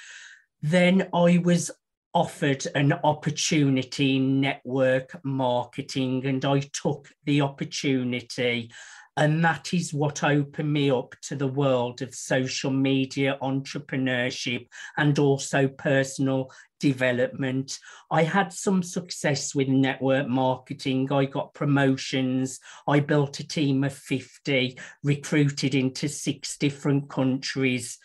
Then 0.62 1.08
I 1.12 1.38
was 1.38 1.72
offered 2.14 2.64
an 2.76 2.92
opportunity 3.02 4.18
in 4.18 4.40
network 4.40 5.18
marketing, 5.24 6.26
and 6.26 6.44
I 6.44 6.60
took 6.60 7.08
the 7.24 7.40
opportunity 7.40 8.70
and 9.16 9.42
that 9.44 9.72
is 9.72 9.94
what 9.94 10.22
opened 10.22 10.72
me 10.72 10.90
up 10.90 11.14
to 11.22 11.36
the 11.36 11.46
world 11.46 12.02
of 12.02 12.14
social 12.14 12.70
media 12.70 13.38
entrepreneurship 13.40 14.66
and 14.98 15.18
also 15.18 15.68
personal 15.68 16.50
development. 16.80 17.78
I 18.10 18.24
had 18.24 18.52
some 18.52 18.82
success 18.82 19.54
with 19.54 19.68
network 19.68 20.28
marketing. 20.28 21.10
I 21.10 21.24
got 21.24 21.54
promotions. 21.54 22.60
I 22.86 23.00
built 23.00 23.40
a 23.40 23.48
team 23.48 23.84
of 23.84 23.94
50, 23.94 24.78
recruited 25.02 25.74
into 25.74 26.08
six 26.08 26.58
different 26.58 27.08
countries. 27.08 27.98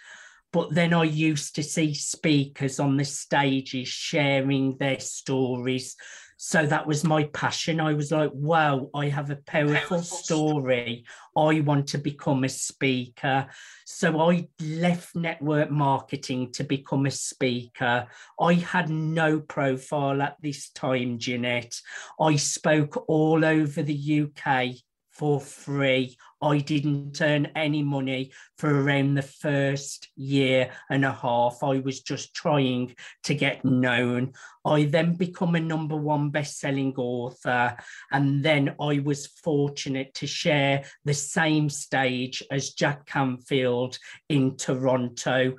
But 0.53 0.73
then 0.73 0.93
I 0.93 1.03
used 1.03 1.55
to 1.55 1.63
see 1.63 1.93
speakers 1.93 2.79
on 2.79 2.97
the 2.97 3.05
stages 3.05 3.87
sharing 3.87 4.77
their 4.77 4.99
stories. 4.99 5.95
So 6.43 6.65
that 6.65 6.87
was 6.87 7.03
my 7.03 7.25
passion. 7.25 7.79
I 7.79 7.93
was 7.93 8.11
like, 8.11 8.31
wow, 8.33 8.89
I 8.95 9.09
have 9.09 9.29
a 9.29 9.35
powerful 9.35 10.01
story. 10.01 11.05
I 11.37 11.59
want 11.59 11.89
to 11.89 11.99
become 11.99 12.43
a 12.43 12.49
speaker. 12.49 13.45
So 13.85 14.19
I 14.19 14.47
left 14.59 15.15
network 15.15 15.69
marketing 15.69 16.51
to 16.53 16.63
become 16.63 17.05
a 17.05 17.11
speaker. 17.11 18.07
I 18.39 18.53
had 18.55 18.89
no 18.89 19.39
profile 19.39 20.19
at 20.23 20.37
this 20.41 20.71
time, 20.71 21.19
Jeanette. 21.19 21.79
I 22.19 22.37
spoke 22.37 23.05
all 23.07 23.45
over 23.45 23.83
the 23.83 24.23
UK 24.23 24.77
for 25.11 25.39
free. 25.39 26.17
I 26.41 26.57
didn't 26.57 27.21
earn 27.21 27.47
any 27.55 27.83
money 27.83 28.31
for 28.57 28.83
around 28.83 29.13
the 29.13 29.21
first 29.21 30.09
year 30.15 30.71
and 30.89 31.05
a 31.05 31.11
half. 31.11 31.59
I 31.63 31.79
was 31.79 32.01
just 32.01 32.33
trying 32.33 32.95
to 33.23 33.35
get 33.35 33.63
known. 33.63 34.33
I 34.65 34.85
then 34.85 35.15
become 35.15 35.55
a 35.55 35.59
number 35.59 35.95
one 35.95 36.29
best-selling 36.29 36.93
author, 36.97 37.75
and 38.11 38.43
then 38.43 38.75
I 38.79 38.99
was 38.99 39.27
fortunate 39.27 40.13
to 40.15 40.27
share 40.27 40.83
the 41.05 41.13
same 41.13 41.69
stage 41.69 42.43
as 42.51 42.73
Jack 42.73 43.05
Canfield 43.05 43.97
in 44.29 44.57
Toronto. 44.57 45.55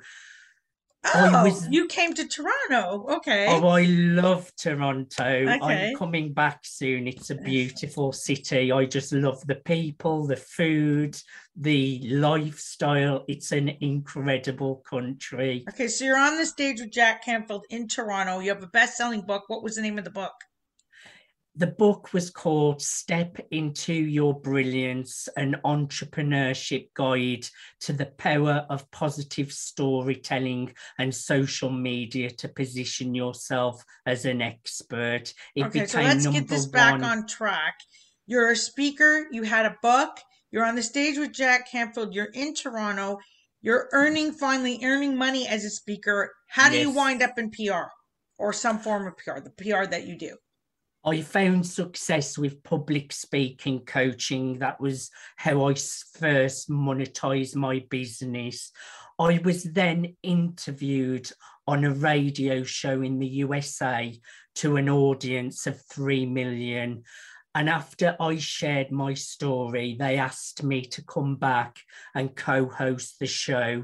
Oh, 1.05 1.31
oh, 1.33 1.43
was, 1.43 1.67
you 1.69 1.87
came 1.87 2.13
to 2.13 2.27
Toronto. 2.27 3.05
Okay. 3.17 3.47
Oh, 3.49 3.67
I 3.67 3.83
love 3.83 4.51
Toronto. 4.55 5.23
Okay. 5.23 5.89
I'm 5.89 5.95
coming 5.97 6.33
back 6.33 6.61
soon. 6.63 7.07
It's 7.07 7.29
a 7.29 7.35
beautiful 7.35 8.13
city. 8.13 8.71
I 8.71 8.85
just 8.85 9.11
love 9.11 9.45
the 9.45 9.55
people, 9.55 10.25
the 10.27 10.37
food, 10.37 11.17
the 11.57 11.99
lifestyle. 12.09 13.25
It's 13.27 13.51
an 13.51 13.69
incredible 13.81 14.83
country. 14.89 15.65
Okay, 15.69 15.87
so 15.89 16.05
you're 16.05 16.17
on 16.17 16.37
the 16.37 16.45
stage 16.45 16.79
with 16.79 16.91
Jack 16.91 17.25
Canfield 17.25 17.65
in 17.69 17.87
Toronto. 17.87 18.39
You 18.39 18.49
have 18.49 18.63
a 18.63 18.67
best-selling 18.67 19.21
book. 19.21 19.43
What 19.47 19.61
was 19.61 19.75
the 19.75 19.81
name 19.81 19.97
of 19.97 20.05
the 20.05 20.09
book? 20.09 20.33
The 21.55 21.67
book 21.67 22.13
was 22.13 22.31
called 22.31 22.81
Step 22.81 23.37
into 23.51 23.93
Your 23.93 24.39
Brilliance 24.39 25.29
An 25.37 25.55
Entrepreneurship 25.63 26.89
Guide 26.95 27.45
to 27.81 27.93
the 27.93 28.07
Power 28.07 28.65
of 28.71 28.89
Positive 28.89 29.51
Storytelling 29.51 30.73
and 30.97 31.13
Social 31.13 31.69
Media 31.69 32.31
to 32.31 32.47
Position 32.49 33.13
Yourself 33.13 33.83
as 34.07 34.25
an 34.25 34.41
Expert. 34.41 35.33
It 35.55 35.65
okay, 35.65 35.85
so 35.85 36.01
let's 36.01 36.25
get 36.25 36.47
this 36.47 36.65
back 36.65 36.93
one. 36.93 37.03
on 37.03 37.27
track. 37.27 37.75
You're 38.25 38.51
a 38.51 38.55
speaker, 38.55 39.27
you 39.31 39.43
had 39.43 39.67
a 39.67 39.77
book, 39.83 40.17
you're 40.49 40.65
on 40.65 40.75
the 40.75 40.81
stage 40.81 41.19
with 41.19 41.33
Jack 41.33 41.69
Canfield, 41.69 42.15
you're 42.15 42.31
in 42.33 42.55
Toronto, 42.55 43.19
you're 43.61 43.89
earning, 43.91 44.31
finally 44.31 44.79
earning 44.83 45.15
money 45.15 45.47
as 45.47 45.63
a 45.65 45.69
speaker. 45.69 46.33
How 46.47 46.69
do 46.69 46.77
yes. 46.77 46.87
you 46.87 46.91
wind 46.91 47.21
up 47.21 47.37
in 47.37 47.51
PR 47.51 47.89
or 48.39 48.53
some 48.53 48.79
form 48.79 49.05
of 49.05 49.17
PR, 49.17 49.39
the 49.39 49.51
PR 49.51 49.85
that 49.85 50.07
you 50.07 50.17
do? 50.17 50.35
I 51.05 51.21
found 51.21 51.65
success 51.67 52.37
with 52.37 52.63
public 52.63 53.11
speaking 53.11 53.81
coaching. 53.81 54.59
That 54.59 54.79
was 54.79 55.11
how 55.35 55.67
I 55.67 55.73
first 55.73 56.69
monetized 56.69 57.55
my 57.55 57.85
business. 57.89 58.71
I 59.19 59.41
was 59.43 59.63
then 59.63 60.15
interviewed 60.23 61.29
on 61.67 61.83
a 61.83 61.93
radio 61.93 62.63
show 62.63 63.01
in 63.01 63.19
the 63.19 63.27
USA 63.27 64.17
to 64.55 64.77
an 64.77 64.87
audience 64.87 65.67
of 65.67 65.81
3 65.91 66.25
million. 66.25 67.03
And 67.53 67.69
after 67.69 68.15
I 68.19 68.37
shared 68.37 68.91
my 68.91 69.13
story, 69.13 69.97
they 69.99 70.17
asked 70.17 70.63
me 70.63 70.83
to 70.85 71.03
come 71.03 71.35
back 71.35 71.79
and 72.15 72.35
co 72.35 72.67
host 72.67 73.19
the 73.19 73.27
show. 73.27 73.83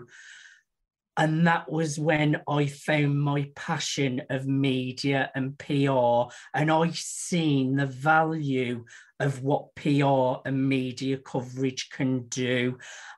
And 1.20 1.46
that 1.48 1.70
was 1.70 2.00
when 2.00 2.42
I 2.48 2.68
found 2.68 3.22
my 3.22 3.52
passion 3.54 4.22
of 4.30 4.48
media 4.48 5.30
and 5.36 5.60
PR. 5.60 6.32
And 6.54 6.72
I 6.72 6.92
seen 6.94 7.76
the 7.76 7.88
value 7.88 8.86
of 9.20 9.44
what 9.44 9.76
PR 9.76 10.48
and 10.48 10.70
media 10.70 11.18
coverage 11.18 11.90
can 11.90 12.28
do. 12.30 12.78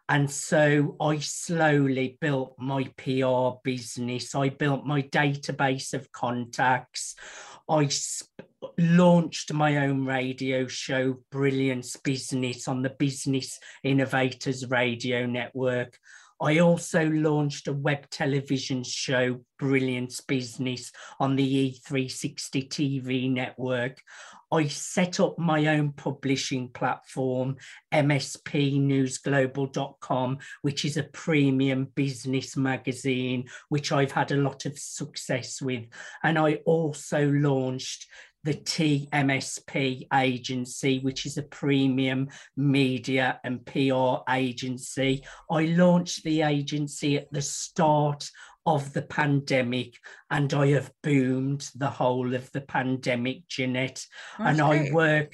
And 0.10 0.32
so 0.32 0.96
I 1.00 1.20
slowly 1.20 2.18
built 2.20 2.56
my 2.58 2.86
PR 2.98 3.60
business. 3.64 4.34
I 4.34 4.50
built 4.50 4.84
my 4.84 5.04
database 5.04 5.94
of 5.94 6.12
contacts. 6.12 7.14
I 7.70 7.86
sp- 7.86 8.50
launched 8.80 9.54
my 9.54 9.78
own 9.78 10.06
radio 10.06 10.66
show, 10.66 11.20
Brilliance 11.32 11.98
Business, 11.98 12.68
on 12.68 12.82
the 12.82 12.90
Business 12.90 13.60
Innovators 13.84 14.68
Radio 14.68 15.28
Network. 15.28 16.00
I 16.42 16.60
also 16.60 17.08
launched 17.08 17.68
a 17.68 17.74
web 17.74 18.10
television 18.10 18.84
show, 18.84 19.42
Brilliance 19.60 20.22
Business, 20.22 20.92
on 21.20 21.36
the 21.36 21.72
E360 21.72 22.68
TV 22.68 23.32
network. 23.32 24.02
I 24.52 24.66
set 24.68 25.20
up 25.20 25.38
my 25.38 25.68
own 25.68 25.94
publishing 25.94 26.70
platform, 26.70 27.58
mspnewsglobal.com, 27.94 30.40
which 30.64 30.84
is 30.84 30.98
a 30.98 31.04
premium 31.04 31.90
business 31.96 32.58
magazine, 32.58 33.48
which 33.70 33.92
I've 33.92 34.12
had 34.12 34.32
a 34.32 34.38
lot 34.38 34.66
of 34.66 34.80
success 34.80 35.62
with. 35.62 35.86
And 36.24 36.40
I 36.40 36.56
also 36.66 37.30
launched 37.30 38.08
the 38.44 38.54
TMSP 38.56 40.08
agency, 40.14 41.00
which 41.00 41.26
is 41.26 41.38
a 41.38 41.44
premium 41.44 42.30
media 42.58 43.40
and 43.44 43.66
PR 43.66 44.30
agency. 44.30 45.24
I 45.50 45.66
launched 45.66 46.24
the 46.24 46.42
agency 46.42 47.18
at 47.18 47.32
the 47.32 47.42
start 47.42 48.30
of 48.66 48.94
the 48.94 49.02
pandemic 49.02 49.98
and 50.30 50.54
I 50.54 50.68
have 50.68 50.92
boomed 51.04 51.70
the 51.76 51.90
whole 51.90 52.34
of 52.36 52.52
the 52.52 52.62
pandemic, 52.62 53.48
Jeanette. 53.48 54.06
Oh, 54.40 54.46
and 54.46 54.62
I 54.62 54.92
work 54.92 55.34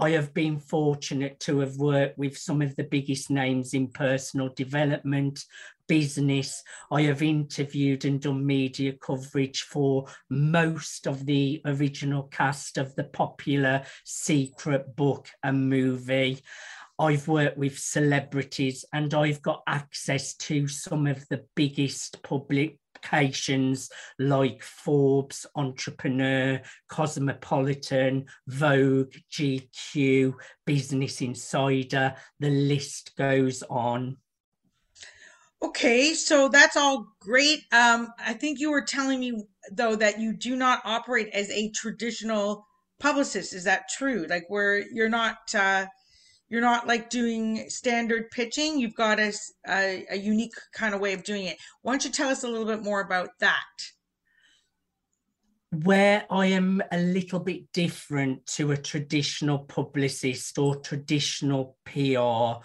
I 0.00 0.10
have 0.10 0.32
been 0.32 0.60
fortunate 0.60 1.40
to 1.40 1.58
have 1.58 1.76
worked 1.76 2.18
with 2.18 2.38
some 2.38 2.62
of 2.62 2.76
the 2.76 2.84
biggest 2.84 3.30
names 3.30 3.74
in 3.74 3.88
personal 3.88 4.48
development, 4.50 5.44
business. 5.88 6.62
I 6.90 7.02
have 7.02 7.22
interviewed 7.22 8.04
and 8.04 8.20
done 8.20 8.46
media 8.46 8.92
coverage 8.92 9.62
for 9.62 10.06
most 10.30 11.06
of 11.06 11.26
the 11.26 11.60
original 11.64 12.24
cast 12.24 12.78
of 12.78 12.94
the 12.94 13.04
popular 13.04 13.82
Secret 14.04 14.94
book 14.94 15.28
and 15.42 15.68
movie. 15.68 16.42
I've 17.00 17.28
worked 17.28 17.58
with 17.58 17.78
celebrities 17.78 18.84
and 18.92 19.14
I've 19.14 19.40
got 19.40 19.62
access 19.68 20.34
to 20.34 20.66
some 20.66 21.06
of 21.06 21.26
the 21.28 21.44
biggest 21.54 22.22
public 22.22 22.78
publications 23.00 23.90
like 24.18 24.62
Forbes, 24.62 25.46
Entrepreneur, 25.54 26.60
Cosmopolitan, 26.88 28.26
Vogue, 28.46 29.14
GQ, 29.32 30.34
Business 30.66 31.20
Insider, 31.20 32.14
the 32.40 32.50
list 32.50 33.12
goes 33.16 33.62
on. 33.68 34.16
Okay, 35.60 36.14
so 36.14 36.48
that's 36.48 36.76
all 36.76 37.12
great. 37.20 37.64
Um, 37.72 38.08
I 38.18 38.32
think 38.32 38.60
you 38.60 38.70
were 38.70 38.82
telling 38.82 39.18
me 39.18 39.44
though 39.72 39.96
that 39.96 40.20
you 40.20 40.32
do 40.32 40.54
not 40.54 40.80
operate 40.84 41.28
as 41.32 41.50
a 41.50 41.70
traditional 41.70 42.66
publicist. 43.00 43.52
Is 43.52 43.64
that 43.64 43.88
true? 43.88 44.26
Like 44.28 44.44
where 44.48 44.78
you're 44.78 45.08
not 45.08 45.38
uh, 45.54 45.86
you're 46.48 46.60
not 46.60 46.86
like 46.86 47.10
doing 47.10 47.68
standard 47.68 48.30
pitching. 48.30 48.78
You've 48.78 48.94
got 48.94 49.18
a, 49.18 49.32
a, 49.68 50.06
a 50.10 50.16
unique 50.16 50.54
kind 50.72 50.94
of 50.94 51.00
way 51.00 51.12
of 51.12 51.24
doing 51.24 51.46
it. 51.46 51.58
Why 51.82 51.92
don't 51.92 52.04
you 52.04 52.10
tell 52.10 52.30
us 52.30 52.44
a 52.44 52.48
little 52.48 52.66
bit 52.66 52.82
more 52.82 53.00
about 53.00 53.30
that? 53.40 53.64
where 55.70 56.24
I 56.30 56.46
am 56.46 56.82
a 56.90 56.98
little 56.98 57.40
bit 57.40 57.72
different 57.72 58.46
to 58.46 58.72
a 58.72 58.76
traditional 58.76 59.58
publicist 59.58 60.58
or 60.58 60.76
traditional 60.76 61.76
PR, 61.84 62.64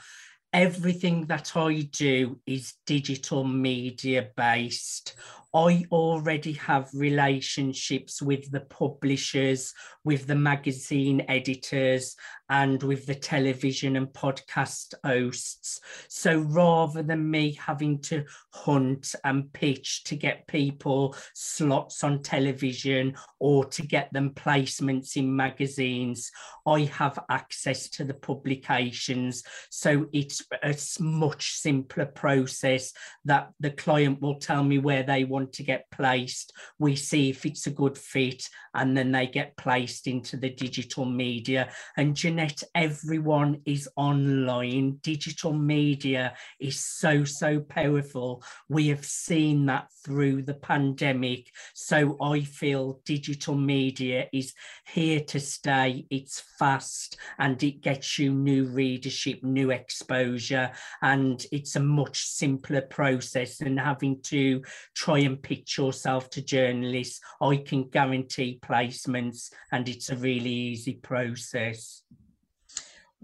everything 0.53 1.25
that 1.25 1.57
I 1.57 1.89
do 1.91 2.39
is 2.45 2.75
digital 2.85 3.43
media 3.43 4.29
based. 4.37 5.15
I 5.55 5.85
already 5.91 6.53
have 6.53 6.89
relationships 6.93 8.21
with 8.21 8.49
the 8.51 8.61
publishers, 8.61 9.73
with 10.03 10.25
the 10.25 10.35
magazine 10.35 11.23
editors, 11.27 12.15
and 12.49 12.81
with 12.83 13.05
the 13.05 13.15
television 13.15 13.95
and 13.95 14.07
podcast 14.07 14.93
hosts. 15.03 15.79
So 16.07 16.39
rather 16.39 17.01
than 17.01 17.29
me 17.29 17.53
having 17.53 17.99
to 18.01 18.25
hunt 18.51 19.15
and 19.23 19.51
pitch 19.53 20.03
to 20.05 20.15
get 20.15 20.47
people 20.47 21.15
slots 21.33 22.03
on 22.03 22.21
television 22.21 23.15
or 23.39 23.65
to 23.65 23.81
get 23.81 24.11
them 24.13 24.31
placements 24.31 25.15
in 25.15 25.35
magazines, 25.35 26.31
I 26.65 26.81
have 26.81 27.17
access 27.29 27.89
to 27.89 28.03
the 28.03 28.13
publications. 28.13 29.43
So 29.69 30.07
it's 30.13 30.43
a 30.63 30.75
much 31.01 31.53
simpler 31.53 32.05
process 32.05 32.93
that 33.25 33.49
the 33.59 33.71
client 33.71 34.21
will 34.21 34.39
tell 34.39 34.63
me 34.63 34.77
where 34.77 35.03
they 35.03 35.23
want 35.23 35.42
to 35.51 35.63
get 35.63 35.89
placed. 35.91 36.53
We 36.79 36.95
see 36.95 37.29
if 37.29 37.45
it's 37.45 37.67
a 37.67 37.71
good 37.71 37.97
fit, 37.97 38.49
and 38.73 38.95
then 38.97 39.11
they 39.11 39.27
get 39.27 39.55
placed 39.57 40.07
into 40.07 40.37
the 40.37 40.49
digital 40.49 41.05
media. 41.05 41.69
And 41.97 42.15
Jeanette 42.15 42.63
everyone 42.75 43.61
is 43.65 43.87
online. 43.95 44.99
Digital 45.01 45.53
media 45.53 46.33
is 46.59 46.79
so, 46.79 47.23
so 47.23 47.59
powerful. 47.59 48.43
We 48.69 48.87
have 48.87 49.05
seen 49.05 49.65
that 49.67 49.87
through 50.03 50.43
the 50.43 50.55
pandemic. 50.55 51.49
So 51.73 52.17
I 52.21 52.41
feel 52.41 53.01
digital 53.05 53.55
media 53.55 54.27
is 54.33 54.53
here 54.85 55.19
to 55.21 55.39
stay. 55.39 56.05
It's 56.09 56.41
fast 56.57 57.17
and 57.39 57.61
it 57.63 57.81
gets 57.81 58.17
you 58.19 58.33
new 58.33 58.65
readership, 58.65 59.43
new 59.43 59.71
exposure, 59.71 60.71
and 61.01 61.45
it's 61.51 61.75
a 61.75 61.79
much 61.79 62.25
simpler 62.25 62.81
process 62.81 63.57
than 63.57 63.77
having 63.77 64.21
to 64.23 64.61
try 64.95 65.19
and 65.19 65.32
pitch 65.37 65.77
yourself 65.77 66.29
to 66.31 66.41
journalists. 66.41 67.19
I 67.41 67.57
can 67.57 67.89
guarantee 67.89 68.59
placements 68.61 69.51
and 69.71 69.87
it's 69.87 70.09
a 70.09 70.15
really 70.15 70.49
easy 70.49 70.93
process. 70.93 72.03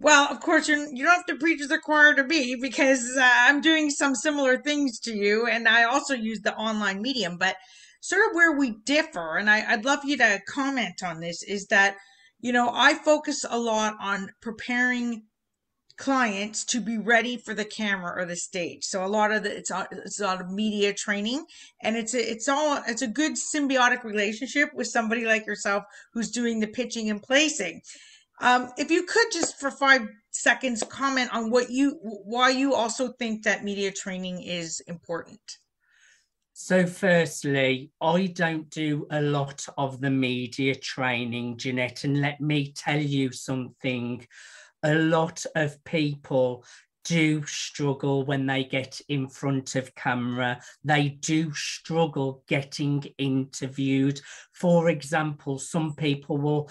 Well, 0.01 0.31
of 0.31 0.39
course, 0.39 0.69
you're, 0.69 0.87
you 0.93 1.03
don't 1.03 1.15
have 1.15 1.25
to 1.25 1.35
preach 1.35 1.67
the 1.67 1.77
choir 1.77 2.13
to 2.13 2.23
me 2.23 2.55
because 2.55 3.17
uh, 3.17 3.29
I'm 3.29 3.59
doing 3.59 3.89
some 3.89 4.15
similar 4.15 4.57
things 4.57 4.97
to 5.01 5.13
you, 5.13 5.47
and 5.47 5.67
I 5.67 5.83
also 5.83 6.13
use 6.13 6.39
the 6.39 6.55
online 6.55 7.01
medium. 7.01 7.37
But 7.37 7.57
sort 7.99 8.29
of 8.29 8.33
where 8.33 8.53
we 8.53 8.77
differ, 8.85 9.35
and 9.35 9.49
I, 9.49 9.73
I'd 9.73 9.83
love 9.83 9.99
you 10.05 10.15
to 10.17 10.39
comment 10.47 11.03
on 11.03 11.19
this, 11.19 11.43
is 11.43 11.65
that 11.67 11.97
you 12.39 12.53
know 12.53 12.71
I 12.73 12.93
focus 12.93 13.45
a 13.49 13.59
lot 13.59 13.95
on 13.99 14.29
preparing 14.39 15.23
clients 15.99 16.63
to 16.63 16.79
be 16.79 16.97
ready 16.97 17.35
for 17.35 17.53
the 17.53 17.65
camera 17.65 18.13
or 18.15 18.25
the 18.25 18.35
stage. 18.35 18.85
So 18.85 19.05
a 19.05 19.07
lot 19.07 19.31
of 19.31 19.43
the 19.43 19.55
it's 19.55 19.69
a, 19.69 19.87
it's 19.91 20.21
a 20.21 20.25
lot 20.25 20.41
of 20.41 20.49
media 20.49 20.93
training, 20.93 21.45
and 21.83 21.97
it's 21.97 22.15
a, 22.15 22.31
it's 22.31 22.47
all 22.47 22.81
it's 22.87 23.01
a 23.01 23.07
good 23.07 23.33
symbiotic 23.33 24.03
relationship 24.03 24.73
with 24.73 24.87
somebody 24.87 25.25
like 25.25 25.45
yourself 25.45 25.83
who's 26.13 26.31
doing 26.31 26.59
the 26.59 26.67
pitching 26.67 27.09
and 27.09 27.21
placing. 27.21 27.81
Um, 28.41 28.71
if 28.77 28.89
you 28.89 29.03
could 29.03 29.27
just 29.31 29.59
for 29.59 29.69
five 29.69 30.07
seconds 30.31 30.81
comment 30.83 31.33
on 31.33 31.51
what 31.51 31.69
you 31.69 31.99
why 32.01 32.49
you 32.49 32.73
also 32.73 33.09
think 33.19 33.43
that 33.43 33.65
media 33.65 33.91
training 33.91 34.41
is 34.41 34.79
important. 34.87 35.41
So, 36.53 36.85
firstly, 36.85 37.91
I 38.01 38.27
don't 38.27 38.69
do 38.69 39.07
a 39.11 39.21
lot 39.21 39.65
of 39.77 40.01
the 40.01 40.09
media 40.09 40.75
training, 40.75 41.57
Jeanette, 41.57 42.03
and 42.03 42.21
let 42.21 42.41
me 42.41 42.73
tell 42.73 42.99
you 42.99 43.31
something. 43.31 44.25
A 44.83 44.95
lot 44.95 45.45
of 45.55 45.83
people 45.83 46.63
do 47.05 47.43
struggle 47.45 48.25
when 48.25 48.45
they 48.45 48.63
get 48.63 49.01
in 49.09 49.27
front 49.27 49.75
of 49.75 49.95
camera. 49.95 50.61
They 50.83 51.09
do 51.09 51.53
struggle 51.53 52.43
getting 52.47 53.03
interviewed. 53.17 54.21
For 54.53 54.89
example, 54.89 55.57
some 55.59 55.95
people 55.95 56.37
will 56.37 56.69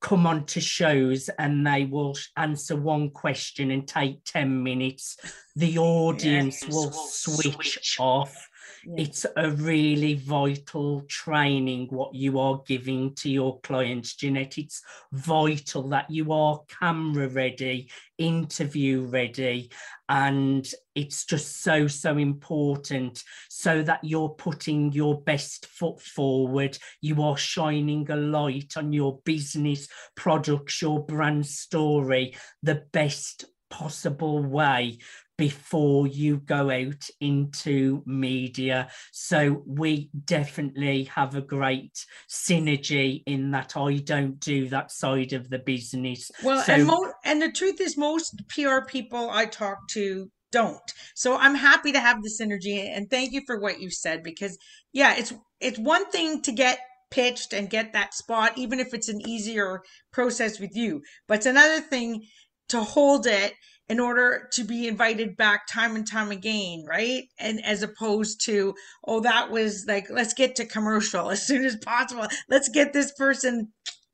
come 0.00 0.26
on 0.26 0.44
to 0.44 0.60
shows 0.60 1.28
and 1.38 1.66
they 1.66 1.84
will 1.84 2.16
answer 2.36 2.76
one 2.76 3.10
question 3.10 3.70
and 3.70 3.88
take 3.88 4.22
10 4.24 4.62
minutes 4.62 5.16
the 5.56 5.78
audience 5.78 6.66
will 6.68 6.92
switch, 6.92 7.54
switch, 7.54 7.96
off 7.98 8.48
yeah. 8.86 8.94
it's 9.02 9.26
a 9.36 9.50
really 9.50 10.14
vital 10.14 11.02
training 11.02 11.88
what 11.90 12.14
you 12.14 12.38
are 12.38 12.62
giving 12.66 13.14
to 13.14 13.28
your 13.28 13.60
clients 13.60 14.14
jeanette 14.14 14.58
it's 14.58 14.82
vital 15.12 15.88
that 15.88 16.08
you 16.10 16.32
are 16.32 16.60
camera 16.80 17.28
ready 17.28 17.90
interview 18.18 19.02
ready 19.02 19.70
and 20.08 20.70
it's 20.94 21.24
just 21.24 21.62
so 21.62 21.86
so 21.86 22.16
important 22.16 23.22
so 23.48 23.82
that 23.82 24.02
you're 24.02 24.30
putting 24.30 24.92
your 24.92 25.20
best 25.22 25.66
foot 25.66 26.00
forward 26.00 26.78
you 27.00 27.22
are 27.22 27.36
shining 27.36 28.08
a 28.10 28.16
light 28.16 28.74
on 28.76 28.92
your 28.92 29.18
business 29.24 29.88
products 30.14 30.80
your 30.80 31.04
brand 31.04 31.44
story 31.44 32.34
the 32.62 32.82
best 32.92 33.46
possible 33.68 34.42
way 34.42 34.96
before 35.38 36.06
you 36.06 36.38
go 36.38 36.70
out 36.70 37.08
into 37.20 38.02
media. 38.06 38.88
So 39.12 39.62
we 39.66 40.10
definitely 40.24 41.04
have 41.04 41.34
a 41.34 41.42
great 41.42 42.04
synergy 42.28 43.22
in 43.26 43.50
that 43.50 43.76
I 43.76 43.96
don't 43.96 44.40
do 44.40 44.68
that 44.68 44.90
side 44.90 45.32
of 45.32 45.50
the 45.50 45.58
business. 45.58 46.30
Well, 46.42 46.62
so, 46.62 46.72
and 46.72 46.86
mo- 46.86 47.12
and 47.24 47.42
the 47.42 47.52
truth 47.52 47.80
is, 47.80 47.96
most 47.96 48.42
PR 48.48 48.80
people 48.86 49.30
I 49.30 49.46
talk 49.46 49.78
to 49.90 50.30
don't. 50.52 50.92
So 51.14 51.36
I'm 51.36 51.54
happy 51.54 51.92
to 51.92 52.00
have 52.00 52.22
the 52.22 52.30
synergy, 52.40 52.78
and 52.78 53.10
thank 53.10 53.32
you 53.32 53.42
for 53.46 53.58
what 53.58 53.80
you 53.80 53.90
said 53.90 54.22
because 54.22 54.56
yeah, 54.92 55.16
it's 55.16 55.34
it's 55.60 55.78
one 55.78 56.10
thing 56.10 56.42
to 56.42 56.52
get 56.52 56.78
pitched 57.10 57.52
and 57.52 57.70
get 57.70 57.92
that 57.92 58.14
spot, 58.14 58.56
even 58.56 58.80
if 58.80 58.92
it's 58.92 59.08
an 59.08 59.20
easier 59.26 59.80
process 60.12 60.58
with 60.58 60.74
you, 60.74 61.02
but 61.28 61.38
it's 61.38 61.46
another 61.46 61.80
thing 61.80 62.26
to 62.68 62.82
hold 62.82 63.26
it 63.26 63.54
in 63.88 64.00
order 64.00 64.48
to 64.52 64.64
be 64.64 64.88
invited 64.88 65.36
back 65.36 65.66
time 65.68 65.94
and 65.94 66.06
time 66.06 66.30
again, 66.30 66.84
right? 66.88 67.24
And 67.38 67.64
as 67.64 67.82
opposed 67.82 68.44
to, 68.46 68.74
oh, 69.04 69.20
that 69.20 69.50
was 69.50 69.84
like, 69.86 70.08
let's 70.10 70.34
get 70.34 70.56
to 70.56 70.66
commercial 70.66 71.30
as 71.30 71.46
soon 71.46 71.64
as 71.64 71.76
possible. 71.76 72.26
Let's 72.48 72.68
get 72.68 72.92
this 72.92 73.12
person 73.12 73.72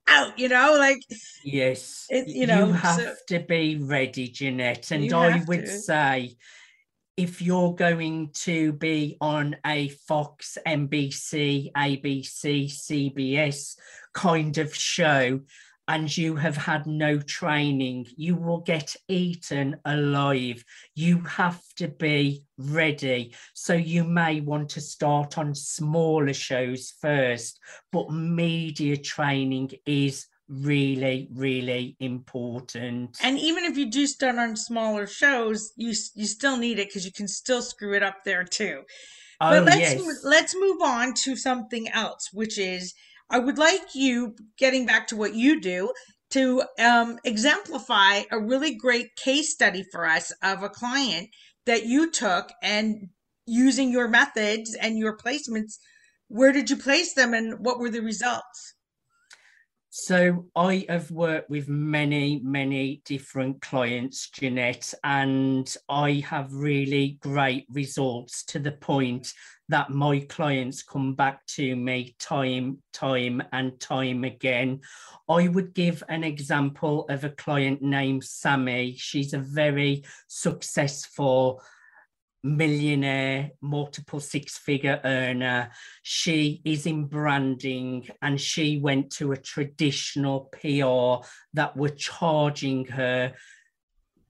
out, 0.08 0.38
you 0.38 0.48
know, 0.48 0.76
like 0.78 0.98
yes, 1.44 2.06
it, 2.10 2.28
you 2.28 2.46
know, 2.46 2.66
you 2.66 2.72
have 2.72 3.00
so, 3.00 3.14
to 3.28 3.40
be 3.40 3.76
ready, 3.76 4.28
Jeanette. 4.28 4.90
And 4.90 5.12
I 5.12 5.42
would 5.46 5.60
to. 5.60 5.66
say 5.66 6.36
if 7.16 7.42
you're 7.42 7.74
going 7.74 8.30
to 8.32 8.72
be 8.72 9.16
on 9.20 9.56
a 9.64 9.88
Fox, 9.88 10.58
NBC, 10.66 11.70
ABC, 11.72 12.66
CBS 12.66 13.76
kind 14.12 14.58
of 14.58 14.74
show, 14.74 15.40
and 15.88 16.16
you 16.16 16.36
have 16.36 16.56
had 16.56 16.86
no 16.86 17.18
training, 17.18 18.06
you 18.16 18.36
will 18.36 18.60
get 18.60 18.94
eaten 19.08 19.76
alive. 19.84 20.64
You 20.94 21.20
have 21.22 21.60
to 21.76 21.88
be 21.88 22.44
ready. 22.56 23.34
So 23.54 23.74
you 23.74 24.04
may 24.04 24.40
want 24.40 24.70
to 24.70 24.80
start 24.80 25.38
on 25.38 25.54
smaller 25.54 26.34
shows 26.34 26.94
first, 27.00 27.58
but 27.90 28.10
media 28.10 28.96
training 28.96 29.72
is 29.86 30.26
really 30.48 31.28
really 31.32 31.96
important 32.00 33.16
and 33.22 33.38
even 33.38 33.64
if 33.64 33.78
you 33.78 33.90
do 33.90 34.06
start 34.06 34.36
on 34.36 34.54
smaller 34.54 35.06
shows 35.06 35.72
you 35.76 35.94
you 36.14 36.26
still 36.26 36.58
need 36.58 36.78
it 36.78 36.88
because 36.88 37.06
you 37.06 37.12
can 37.12 37.26
still 37.26 37.62
screw 37.62 37.94
it 37.94 38.02
up 38.02 38.18
there 38.24 38.44
too 38.44 38.82
oh, 39.40 39.50
but 39.50 39.64
let's 39.64 39.94
yes. 39.94 40.20
let's 40.24 40.54
move 40.54 40.82
on 40.82 41.14
to 41.14 41.36
something 41.36 41.88
else 41.90 42.28
which 42.34 42.58
is 42.58 42.92
I 43.32 43.38
would 43.38 43.56
like 43.56 43.94
you, 43.94 44.36
getting 44.58 44.84
back 44.84 45.08
to 45.08 45.16
what 45.16 45.34
you 45.34 45.58
do, 45.58 45.92
to 46.32 46.64
um, 46.78 47.18
exemplify 47.24 48.22
a 48.30 48.38
really 48.38 48.74
great 48.74 49.16
case 49.16 49.52
study 49.52 49.84
for 49.90 50.06
us 50.06 50.32
of 50.42 50.62
a 50.62 50.68
client 50.68 51.30
that 51.64 51.86
you 51.86 52.10
took 52.10 52.52
and 52.62 53.08
using 53.46 53.90
your 53.90 54.06
methods 54.06 54.74
and 54.74 54.98
your 54.98 55.16
placements. 55.16 55.78
Where 56.28 56.52
did 56.52 56.68
you 56.68 56.76
place 56.76 57.14
them 57.14 57.32
and 57.32 57.58
what 57.64 57.78
were 57.78 57.90
the 57.90 58.02
results? 58.02 58.74
So 59.94 60.46
I 60.56 60.86
have 60.88 61.10
worked 61.10 61.50
with 61.50 61.68
many, 61.68 62.40
many 62.42 63.02
different 63.04 63.60
clients, 63.60 64.30
Jeanette, 64.30 64.94
and 65.04 65.76
I 65.86 66.24
have 66.26 66.50
really 66.50 67.18
great 67.20 67.66
results 67.70 68.42
to 68.44 68.58
the 68.58 68.72
point 68.72 69.34
that 69.68 69.90
my 69.90 70.20
clients 70.30 70.82
come 70.82 71.14
back 71.14 71.44
to 71.48 71.76
me 71.76 72.16
time, 72.18 72.78
time, 72.94 73.42
and 73.52 73.78
time 73.80 74.24
again. 74.24 74.80
I 75.28 75.48
would 75.48 75.74
give 75.74 76.02
an 76.08 76.24
example 76.24 77.04
of 77.10 77.24
a 77.24 77.28
client 77.28 77.82
named 77.82 78.24
Sammy. 78.24 78.96
She's 78.96 79.34
a 79.34 79.38
very 79.40 80.04
successful 80.26 81.62
millionaire, 82.42 83.50
multiple 83.60 84.20
six 84.20 84.58
figure 84.58 85.00
earner. 85.04 85.70
She 86.02 86.60
is 86.64 86.86
in 86.86 87.06
branding 87.06 88.08
and 88.20 88.40
she 88.40 88.78
went 88.78 89.10
to 89.12 89.32
a 89.32 89.36
traditional 89.36 90.50
PR 90.52 91.26
that 91.54 91.76
were 91.76 91.90
charging 91.90 92.86
her 92.86 93.34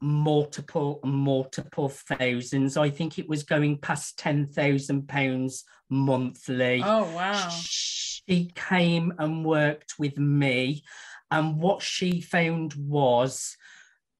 multiple, 0.00 1.00
multiple 1.04 1.88
thousands. 1.88 2.76
I 2.76 2.90
think 2.90 3.18
it 3.18 3.28
was 3.28 3.44
going 3.44 3.78
past 3.78 4.18
£10,000 4.18 5.62
monthly. 5.88 6.82
Oh, 6.84 7.04
wow. 7.14 7.48
She 7.48 8.50
came 8.54 9.14
and 9.18 9.44
worked 9.44 9.94
with 9.98 10.18
me. 10.18 10.82
And 11.30 11.58
what 11.58 11.82
she 11.82 12.20
found 12.20 12.74
was 12.74 13.56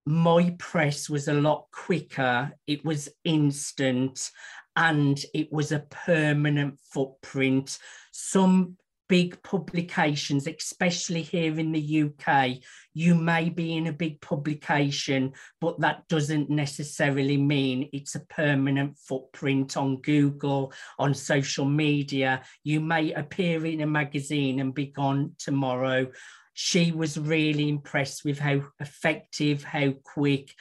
my 0.06 0.54
press 0.58 1.08
was 1.08 1.28
a 1.28 1.34
lot 1.34 1.66
quicker, 1.72 2.52
it 2.66 2.84
was 2.84 3.08
instant, 3.24 4.30
and 4.76 5.22
it 5.34 5.52
was 5.52 5.72
a 5.72 5.80
permanent 5.90 6.78
footprint. 6.80 7.78
Some 8.10 8.76
big 9.08 9.42
publications, 9.42 10.46
especially 10.46 11.20
here 11.20 11.58
in 11.58 11.70
the 11.70 12.02
UK, 12.04 12.52
you 12.94 13.14
may 13.14 13.50
be 13.50 13.76
in 13.76 13.86
a 13.86 13.92
big 13.92 14.18
publication, 14.22 15.32
but 15.60 15.78
that 15.80 16.08
doesn't 16.08 16.48
necessarily 16.48 17.36
mean 17.36 17.90
it's 17.92 18.14
a 18.14 18.20
permanent 18.20 18.96
footprint 18.96 19.76
on 19.76 19.98
Google, 19.98 20.72
on 20.98 21.12
social 21.12 21.66
media. 21.66 22.42
You 22.64 22.80
may 22.80 23.12
appear 23.12 23.66
in 23.66 23.82
a 23.82 23.86
magazine 23.86 24.60
and 24.60 24.74
be 24.74 24.86
gone 24.86 25.32
tomorrow 25.38 26.10
she 26.54 26.92
was 26.92 27.18
really 27.18 27.68
impressed 27.68 28.24
with 28.24 28.38
how 28.38 28.62
effective, 28.80 29.64
how 29.64 29.92
quick. 30.02 30.54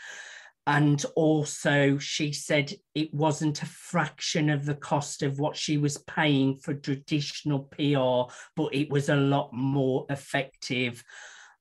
And 0.68 1.04
also, 1.16 1.98
she 1.98 2.34
said 2.34 2.72
it 2.94 3.14
wasn't 3.14 3.64
a 3.64 3.66
fraction 3.66 4.50
of 4.50 4.66
the 4.66 4.76
cost 4.76 5.24
of 5.24 5.40
what 5.40 5.58
she 5.58 5.78
was 5.78 5.98
paying 6.00 6.58
for 6.58 6.74
traditional 6.74 7.60
PR, 7.60 8.32
but 8.56 8.74
it 8.74 8.90
was 8.90 9.10
a 9.10 9.16
lot 9.16 9.52
more 9.54 10.06
effective. 10.10 11.04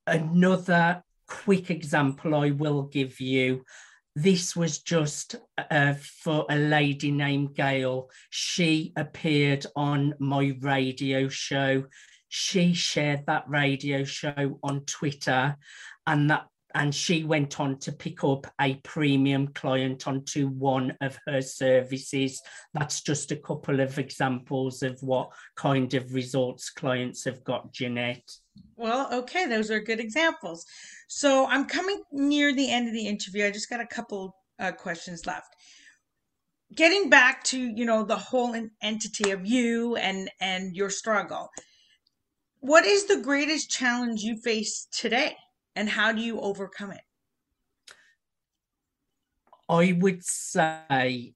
Another 0.07 1.03
quick 1.27 1.71
example 1.71 2.35
I 2.35 2.51
will 2.51 2.83
give 2.83 3.21
you 3.21 3.65
this 4.17 4.57
was 4.57 4.81
just 4.81 5.37
uh, 5.71 5.95
for 5.95 6.45
a 6.51 6.57
lady 6.57 7.11
named 7.11 7.55
Gail. 7.55 8.11
She 8.29 8.93
appeared 8.97 9.67
on 9.77 10.15
my 10.19 10.57
radio 10.61 11.29
show 11.29 11.85
she 12.31 12.73
shared 12.73 13.27
that 13.27 13.45
radio 13.49 14.05
show 14.05 14.59
on 14.63 14.81
Twitter 14.87 15.57
and 16.07 16.31
that 16.31 16.47
and 16.77 16.95
she 16.95 17.25
went 17.25 17.59
on 17.59 17.77
to 17.81 17.91
pick 17.91 18.23
up 18.23 18.47
a 18.61 18.77
premium 18.85 19.49
client 19.49 20.07
onto 20.07 20.47
one 20.47 20.97
of 21.01 21.19
her 21.27 21.43
services. 21.43 22.41
That's 22.75 23.01
just 23.03 23.33
a 23.33 23.37
couple 23.37 23.81
of 23.81 23.99
examples 23.99 24.85
of 24.85 24.97
what 25.03 25.31
kind 25.57 25.93
of 25.95 26.15
results 26.15 26.71
clients 26.71 27.25
have 27.25 27.43
got, 27.43 27.73
Jeanette. 27.73 28.31
Well, 28.77 29.13
okay, 29.13 29.47
those 29.47 29.73
are 29.73 29.81
good 29.81 29.99
examples. 29.99 30.65
So 31.09 31.45
I'm 31.47 31.65
coming 31.65 32.01
near 32.13 32.55
the 32.55 32.71
end 32.71 32.87
of 32.87 32.95
the 32.95 33.09
interview. 33.09 33.47
I 33.47 33.51
just 33.51 33.69
got 33.69 33.81
a 33.81 33.87
couple 33.87 34.37
uh, 34.61 34.71
questions 34.71 35.27
left. 35.27 35.57
Getting 36.73 37.11
back 37.11 37.43
to 37.45 37.59
you 37.59 37.85
know 37.85 38.05
the 38.05 38.17
whole 38.17 38.55
entity 38.81 39.33
of 39.33 39.45
you 39.45 39.97
and 39.97 40.31
and 40.41 40.77
your 40.77 40.89
struggle 40.89 41.51
what 42.61 42.85
is 42.85 43.07
the 43.07 43.21
greatest 43.21 43.71
challenge 43.71 44.23
you 44.23 44.37
face 44.37 44.87
today 44.93 45.37
and 45.75 45.89
how 45.89 46.13
do 46.13 46.21
you 46.21 46.41
overcome 46.41 46.93
it? 46.93 47.01
I 49.69 49.97
would 49.99 50.25
say 50.25 51.35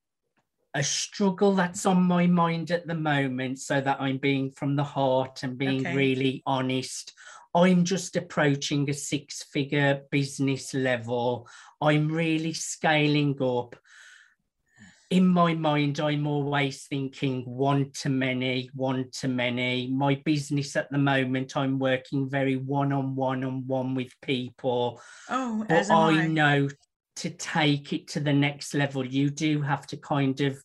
a 0.75 0.83
struggle 0.83 1.55
that's 1.55 1.87
on 1.87 2.03
my 2.03 2.27
mind 2.27 2.73
at 2.73 2.87
the 2.87 2.95
moment, 2.95 3.61
so 3.61 3.81
that 3.81 4.01
I'm 4.01 4.19
being 4.19 4.51
from 4.51 4.75
the 4.75 4.85
heart 4.85 5.45
and 5.45 5.57
being 5.57 5.83
okay. 5.83 5.95
really 5.95 6.43
honest. 6.47 7.13
I'm 7.55 7.85
just 7.85 8.17
approaching 8.17 8.91
a 8.91 8.93
six 8.93 9.45
figure 9.45 10.03
business 10.11 10.75
level. 10.75 11.47
I'm 11.81 12.11
really 12.11 12.53
scaling 12.53 13.41
up 13.41 13.77
in 15.11 15.27
my 15.27 15.55
mind, 15.55 16.01
I'm 16.01 16.27
always 16.27 16.85
thinking 16.85 17.43
one 17.43 17.90
to 18.01 18.09
many, 18.09 18.71
one 18.75 19.11
to 19.21 19.29
many. 19.29 19.88
My 19.88 20.21
business 20.25 20.77
at 20.77 20.90
the 20.90 20.99
moment, 20.99 21.57
I'm 21.57 21.79
working 21.79 22.29
very 22.29 22.57
one 22.57 22.93
on 22.93 23.14
one 23.14 23.45
on 23.45 23.67
one 23.67 23.95
with 23.95 24.12
people. 24.23 25.01
Oh, 25.29 25.64
but 25.69 25.90
I, 25.90 26.23
I 26.23 26.27
know 26.27 26.69
to 27.17 27.31
take 27.31 27.93
it 27.93 28.09
to 28.09 28.21
the 28.21 28.33
next 28.33 28.75
level, 28.75 29.07
you 29.07 29.31
do 29.31 29.62
have 29.62 29.87
to 29.88 29.97
kind 29.97 30.40
of 30.40 30.59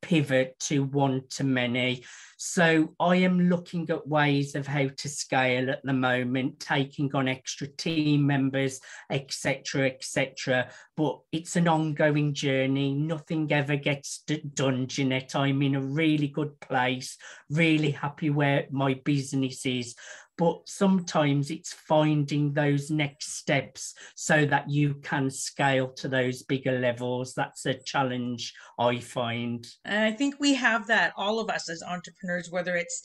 pivot 0.00 0.58
to 0.60 0.84
one 0.84 1.22
to 1.30 1.44
many. 1.44 2.04
So 2.44 2.92
I 2.98 3.14
am 3.18 3.48
looking 3.48 3.88
at 3.90 4.08
ways 4.08 4.56
of 4.56 4.66
how 4.66 4.88
to 4.88 5.08
scale 5.08 5.70
at 5.70 5.80
the 5.84 5.92
moment, 5.92 6.58
taking 6.58 7.08
on 7.14 7.28
extra 7.28 7.68
team 7.68 8.26
members, 8.26 8.80
etc., 9.10 9.86
etc. 9.86 10.68
But 10.96 11.20
it's 11.30 11.54
an 11.54 11.68
ongoing 11.68 12.34
journey. 12.34 12.94
Nothing 12.94 13.52
ever 13.52 13.76
gets 13.76 14.24
done, 14.54 14.88
Jeanette. 14.88 15.36
I'm 15.36 15.62
in 15.62 15.76
a 15.76 15.80
really 15.80 16.26
good 16.26 16.58
place, 16.58 17.16
really 17.48 17.92
happy 17.92 18.30
where 18.30 18.66
my 18.72 18.94
business 18.94 19.64
is. 19.64 19.94
but 20.38 20.60
sometimes 20.66 21.50
it's 21.50 21.72
finding 21.72 22.52
those 22.52 22.90
next 22.90 23.34
steps 23.36 23.94
so 24.14 24.44
that 24.46 24.68
you 24.68 24.94
can 24.94 25.30
scale 25.30 25.88
to 25.88 26.08
those 26.08 26.42
bigger 26.42 26.78
levels. 26.78 27.34
That's 27.34 27.66
a 27.66 27.74
challenge 27.74 28.54
I 28.78 28.98
find. 28.98 29.66
And 29.84 30.04
I 30.04 30.10
think 30.10 30.36
we 30.40 30.54
have 30.54 30.86
that, 30.86 31.12
all 31.16 31.38
of 31.38 31.50
us 31.50 31.68
as 31.68 31.82
entrepreneurs, 31.82 32.31
whether 32.50 32.76
it's 32.76 33.02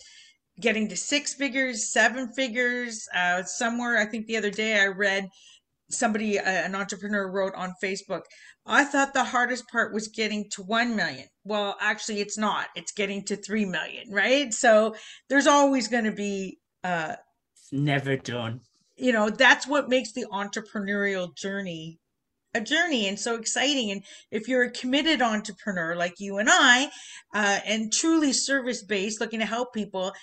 getting 0.59 0.87
to 0.89 0.97
six 0.97 1.33
figures, 1.33 1.91
seven 1.91 2.31
figures. 2.33 3.07
Uh, 3.13 3.43
somewhere, 3.43 3.97
I 3.97 4.05
think 4.05 4.25
the 4.25 4.37
other 4.37 4.51
day 4.51 4.79
I 4.79 4.87
read 4.87 5.27
somebody, 5.89 6.39
uh, 6.39 6.43
an 6.43 6.75
entrepreneur, 6.75 7.31
wrote 7.31 7.55
on 7.55 7.73
Facebook, 7.83 8.21
I 8.65 8.83
thought 8.83 9.13
the 9.13 9.23
hardest 9.23 9.69
part 9.69 9.93
was 9.93 10.09
getting 10.09 10.49
to 10.51 10.63
1 10.63 10.95
million. 10.95 11.27
Well, 11.45 11.77
actually, 11.79 12.19
it's 12.19 12.37
not. 12.37 12.67
It's 12.75 12.91
getting 12.91 13.23
to 13.25 13.37
3 13.37 13.65
million, 13.65 14.11
right? 14.11 14.53
So 14.53 14.95
there's 15.29 15.47
always 15.47 15.87
going 15.87 16.03
to 16.03 16.11
be. 16.11 16.59
Uh, 16.83 17.15
it's 17.53 17.71
never 17.71 18.17
done. 18.17 18.61
You 18.97 19.13
know, 19.13 19.29
that's 19.29 19.67
what 19.67 19.89
makes 19.89 20.11
the 20.11 20.25
entrepreneurial 20.31 21.33
journey 21.35 21.99
a 22.57 22.61
journey 22.61 23.07
and 23.07 23.19
so 23.19 23.35
exciting. 23.35 23.91
And 23.91 24.03
if 24.31 24.47
you're 24.47 24.63
a 24.63 24.71
committed 24.71 25.21
entrepreneur 25.21 25.95
like 25.95 26.15
you 26.19 26.37
and 26.37 26.49
I, 26.51 26.89
uh, 27.33 27.59
and 27.65 27.91
truly 27.91 28.33
service 28.33 28.83
based, 28.83 29.21
looking 29.21 29.39
to 29.39 29.45
help 29.45 29.73
people, 29.73 30.13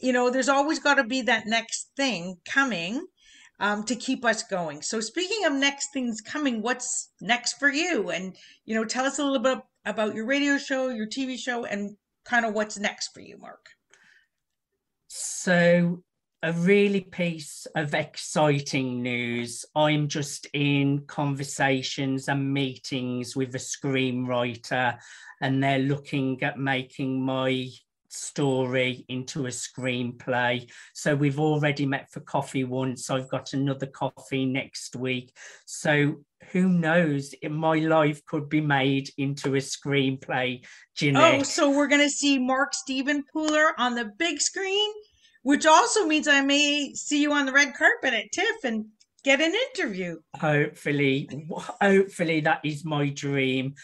you 0.00 0.12
know, 0.12 0.30
there's 0.30 0.48
always 0.48 0.78
got 0.78 0.94
to 0.94 1.04
be 1.04 1.22
that 1.22 1.46
next 1.46 1.90
thing 1.96 2.36
coming 2.44 3.06
um, 3.60 3.84
to 3.84 3.96
keep 3.96 4.24
us 4.24 4.42
going. 4.42 4.82
So, 4.82 5.00
speaking 5.00 5.44
of 5.46 5.52
next 5.52 5.88
things 5.92 6.20
coming, 6.20 6.62
what's 6.62 7.10
next 7.20 7.54
for 7.54 7.70
you? 7.70 8.10
And, 8.10 8.36
you 8.64 8.74
know, 8.74 8.84
tell 8.84 9.06
us 9.06 9.18
a 9.18 9.24
little 9.24 9.38
bit 9.38 9.58
about 9.84 10.14
your 10.14 10.26
radio 10.26 10.58
show, 10.58 10.88
your 10.88 11.06
TV 11.06 11.38
show, 11.38 11.64
and 11.64 11.96
kind 12.24 12.44
of 12.44 12.54
what's 12.54 12.78
next 12.78 13.14
for 13.14 13.20
you, 13.20 13.38
Mark. 13.38 13.66
So, 15.08 16.02
a 16.42 16.52
really 16.52 17.00
piece 17.00 17.66
of 17.74 17.94
exciting 17.94 19.02
news. 19.02 19.64
I'm 19.74 20.08
just 20.08 20.46
in 20.52 21.00
conversations 21.06 22.28
and 22.28 22.52
meetings 22.52 23.34
with 23.34 23.54
a 23.54 23.58
screenwriter, 23.58 24.98
and 25.40 25.62
they're 25.62 25.78
looking 25.78 26.42
at 26.42 26.58
making 26.58 27.22
my 27.22 27.68
story 28.08 29.04
into 29.08 29.46
a 29.46 29.50
screenplay. 29.50 30.70
So 30.94 31.14
we've 31.14 31.40
already 31.40 31.86
met 31.86 32.10
for 32.10 32.20
coffee 32.20 32.64
once. 32.64 33.10
I've 33.10 33.28
got 33.28 33.52
another 33.52 33.86
coffee 33.86 34.46
next 34.46 34.96
week. 34.96 35.32
So 35.64 36.24
who 36.52 36.68
knows? 36.68 37.34
My 37.48 37.76
life 37.76 38.24
could 38.24 38.48
be 38.48 38.60
made 38.60 39.10
into 39.18 39.54
a 39.54 39.58
screenplay. 39.58 40.64
Jeanette. 40.96 41.40
Oh, 41.40 41.42
so 41.42 41.70
we're 41.70 41.88
going 41.88 42.02
to 42.02 42.10
see 42.10 42.38
Mark 42.38 42.74
Stephen 42.74 43.24
Pooler 43.34 43.72
on 43.78 43.94
the 43.94 44.10
big 44.18 44.40
screen, 44.40 44.92
which 45.46 45.64
also 45.64 46.04
means 46.06 46.26
I 46.26 46.40
may 46.40 46.92
see 46.94 47.22
you 47.22 47.32
on 47.32 47.46
the 47.46 47.52
red 47.52 47.72
carpet 47.72 48.12
at 48.12 48.32
TIFF 48.32 48.64
and 48.64 48.86
get 49.22 49.40
an 49.40 49.54
interview. 49.54 50.16
Hopefully, 50.34 51.28
hopefully 51.80 52.40
that 52.40 52.62
is 52.64 52.84
my 52.84 53.10
dream. 53.10 53.74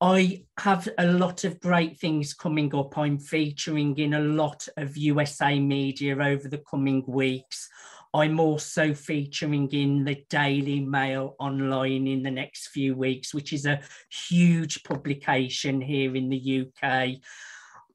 I 0.00 0.44
have 0.56 0.88
a 0.96 1.04
lot 1.04 1.44
of 1.44 1.60
great 1.60 2.00
things 2.00 2.32
coming 2.32 2.74
up. 2.74 2.96
I'm 2.96 3.18
featuring 3.18 3.98
in 3.98 4.14
a 4.14 4.20
lot 4.20 4.66
of 4.78 4.96
USA 4.96 5.60
media 5.60 6.16
over 6.16 6.48
the 6.48 6.62
coming 6.70 7.04
weeks. 7.06 7.68
I'm 8.14 8.40
also 8.40 8.94
featuring 8.94 9.68
in 9.72 10.04
the 10.06 10.24
Daily 10.30 10.80
Mail 10.80 11.36
online 11.38 12.06
in 12.06 12.22
the 12.22 12.30
next 12.30 12.68
few 12.68 12.94
weeks, 12.94 13.34
which 13.34 13.52
is 13.52 13.66
a 13.66 13.82
huge 14.10 14.84
publication 14.84 15.82
here 15.82 16.16
in 16.16 16.30
the 16.30 16.64
UK. 16.82 17.20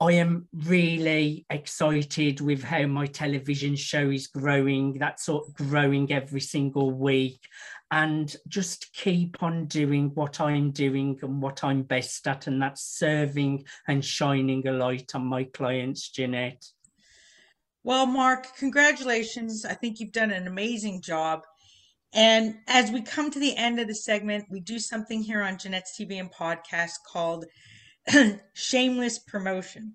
I 0.02 0.14
am 0.14 0.48
really 0.54 1.46
excited 1.50 2.42
with 2.42 2.64
how 2.64 2.86
my 2.88 3.06
television 3.06 3.76
show 3.76 4.10
is 4.10 4.28
growing. 4.28 4.98
That's 5.00 5.26
sort 5.26 5.48
of 5.48 5.54
growing 5.54 6.12
every 6.12 6.42
single 6.42 6.92
week 6.92 7.48
and 7.92 8.36
just 8.48 8.92
keep 8.94 9.42
on 9.42 9.66
doing 9.66 10.12
what 10.16 10.42
I'm 10.42 10.72
doing 10.72 11.20
and 11.22 11.42
what 11.42 11.64
I'm 11.64 11.84
best 11.84 12.28
at, 12.28 12.48
and 12.48 12.62
that's 12.62 12.82
serving 12.84 13.66
and 13.88 14.04
shining 14.04 14.68
a 14.68 14.72
light 14.72 15.12
on 15.14 15.26
my 15.26 15.44
clients, 15.46 16.10
Jeanette. 16.10 16.66
Well, 17.84 18.08
Mark, 18.08 18.58
congratulations. 18.58 19.64
I 19.64 19.76
think 19.76 20.00
you've 20.00 20.12
done 20.12 20.32
an 20.32 20.48
amazing 20.48 21.02
job. 21.02 21.44
And 22.14 22.56
as 22.68 22.92
we 22.92 23.02
come 23.02 23.30
to 23.30 23.40
the 23.40 23.56
end 23.56 23.80
of 23.80 23.88
the 23.88 23.96
segment, 23.96 24.46
we 24.50 24.60
do 24.60 24.80
something 24.80 25.22
here 25.22 25.44
on 25.44 25.58
Jeanette's 25.58 25.96
TV 26.00 26.20
and 26.20 26.32
podcast 26.32 26.94
called 27.08 27.46
Shameless 28.54 29.20
Promotion. 29.20 29.94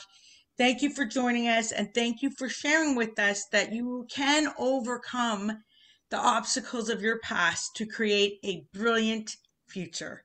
Thank 0.58 0.82
you 0.82 0.90
for 0.90 1.06
joining 1.06 1.48
us 1.48 1.72
and 1.72 1.94
thank 1.94 2.22
you 2.22 2.32
for 2.32 2.50
sharing 2.50 2.96
with 2.96 3.20
us 3.20 3.46
that 3.52 3.74
you 3.74 4.08
can 4.10 4.48
overcome 4.58 5.64
the 6.10 6.18
obstacles 6.18 6.90
of 6.90 7.02
your 7.02 7.20
past 7.20 7.76
to 7.76 7.86
create 7.86 8.40
a 8.44 8.66
brilliant 8.74 9.36
future. 9.68 10.24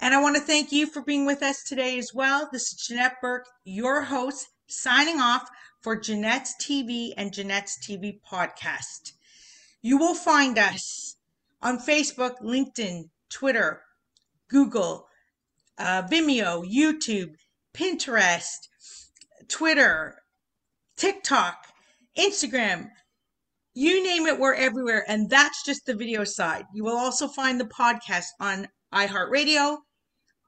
And 0.00 0.14
I 0.14 0.20
want 0.20 0.36
to 0.36 0.42
thank 0.42 0.72
you 0.72 0.86
for 0.86 1.00
being 1.00 1.24
with 1.24 1.42
us 1.42 1.62
today 1.62 1.98
as 1.98 2.12
well. 2.12 2.48
This 2.52 2.72
is 2.72 2.86
Jeanette 2.86 3.20
Burke, 3.22 3.46
your 3.64 4.02
host, 4.02 4.48
signing 4.66 5.20
off 5.20 5.48
for 5.80 5.96
Jeanette's 5.96 6.54
TV 6.60 7.12
and 7.16 7.32
Jeanette's 7.32 7.78
TV 7.78 8.18
podcast. 8.30 9.12
You 9.80 9.96
will 9.96 10.14
find 10.14 10.58
us 10.58 11.16
on 11.62 11.78
Facebook, 11.78 12.40
LinkedIn, 12.42 13.08
Twitter, 13.30 13.85
Google, 14.48 15.06
uh, 15.78 16.02
Vimeo, 16.10 16.64
YouTube, 16.64 17.34
Pinterest, 17.74 18.68
Twitter, 19.48 20.22
TikTok, 20.96 21.56
Instagram, 22.18 22.88
you 23.74 24.02
name 24.02 24.26
it, 24.26 24.40
we're 24.40 24.54
everywhere. 24.54 25.04
And 25.06 25.28
that's 25.28 25.62
just 25.62 25.84
the 25.84 25.94
video 25.94 26.24
side. 26.24 26.64
You 26.72 26.84
will 26.84 26.96
also 26.96 27.28
find 27.28 27.60
the 27.60 27.66
podcast 27.66 28.24
on 28.40 28.68
iHeartRadio, 28.94 29.78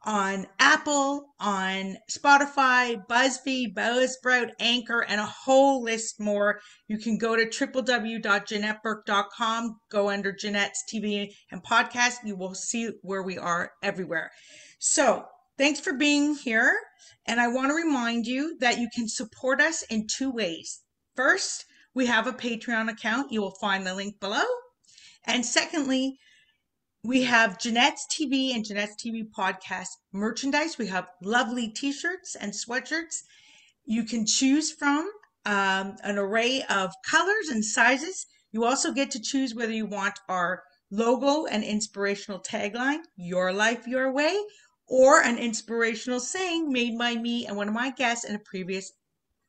on 0.05 0.47
Apple, 0.59 1.35
on 1.41 1.97
Spotify, 2.11 3.01
BuzzFeed, 3.09 3.73
Buzzsprout, 3.75 4.51
Anchor, 4.61 5.01
and 5.01 5.21
a 5.21 5.27
whole 5.27 5.83
list 5.83 6.21
more. 6.21 6.61
You 6.87 6.99
can 6.99 7.19
go 7.19 7.35
to 7.37 7.47
www.jeanetteburke.com, 7.47 9.81
go 9.91 10.09
under 10.09 10.33
Jeanette's 10.33 10.85
TV 10.93 11.33
and 11.51 11.65
podcast. 11.65 12.19
You 12.25 12.37
will 12.37 12.55
see 12.55 12.91
where 13.03 13.23
we 13.23 13.39
are 13.39 13.73
everywhere. 13.83 14.31
So 14.79 15.27
thanks 15.57 15.81
for 15.81 15.93
being 15.93 16.37
here. 16.37 16.77
And 17.27 17.41
I 17.41 17.49
want 17.49 17.71
to 17.71 17.75
remind 17.75 18.27
you 18.27 18.57
that 18.61 18.79
you 18.79 18.89
can 18.95 19.09
support 19.09 19.61
us 19.61 19.83
in 19.91 20.07
two 20.07 20.31
ways. 20.31 20.83
First, 21.17 21.65
we 21.95 22.07
have 22.07 22.27
a 22.27 22.33
Patreon 22.33 22.89
account. 22.89 23.33
You 23.33 23.43
will 23.43 23.57
find 23.61 23.87
the 23.87 23.95
link 23.95 24.21
below. 24.21 24.45
And 25.27 25.45
secondly, 25.45 26.19
we 27.09 27.23
have 27.23 27.59
Jeanette's 27.59 28.07
TV 28.11 28.55
and 28.55 28.67
Jeanette's 28.67 29.03
TV 29.03 29.27
podcast 29.31 29.89
merchandise. 30.13 30.77
We 30.77 30.89
have 30.89 31.09
lovely 31.23 31.69
t 31.69 31.91
shirts 31.91 32.35
and 32.35 32.53
sweatshirts. 32.53 33.23
You 33.87 34.05
can 34.05 34.27
choose 34.27 34.73
from 34.73 35.11
um, 35.47 35.97
an 36.03 36.19
array 36.19 36.63
of 36.69 36.93
colors 37.11 37.49
and 37.49 37.65
sizes. 37.65 38.27
You 38.53 38.67
also 38.67 38.93
get 38.93 39.11
to 39.13 39.23
choose 39.23 39.55
whether 39.55 39.73
you 39.73 39.87
want 39.87 40.21
our 40.29 40.63
logo 40.91 41.47
and 41.47 41.65
inspirational 41.65 42.41
tagline, 42.41 43.01
Your 43.17 43.55
Life, 43.55 43.87
Your 43.87 44.13
Way, 44.13 44.39
or 44.87 45.23
an 45.23 45.39
inspirational 45.39 46.21
saying 46.21 46.71
made 46.71 46.99
by 46.99 47.15
me 47.15 47.47
and 47.47 47.57
one 47.57 47.69
of 47.69 47.75
my 47.75 47.89
guests 47.89 48.27
in 48.27 48.35
a 48.35 48.41
previous 48.41 48.93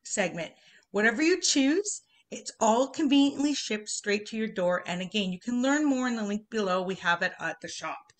segment. 0.02 0.50
Whatever 0.92 1.20
you 1.20 1.38
choose, 1.38 2.00
it's 2.30 2.52
all 2.60 2.88
conveniently 2.88 3.54
shipped 3.54 3.88
straight 3.88 4.26
to 4.26 4.36
your 4.36 4.48
door. 4.48 4.82
And 4.86 5.02
again, 5.02 5.32
you 5.32 5.38
can 5.38 5.62
learn 5.62 5.84
more 5.84 6.06
in 6.06 6.16
the 6.16 6.22
link 6.22 6.48
below. 6.50 6.82
We 6.82 6.94
have 6.96 7.22
it 7.22 7.32
at 7.40 7.60
the 7.60 7.68
shop. 7.68 8.12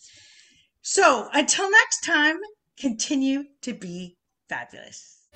So 0.83 1.29
until 1.33 1.71
next 1.71 2.05
time, 2.05 2.39
continue 2.79 3.45
to 3.63 3.75
be 3.75 4.17
fabulous. 4.49 5.29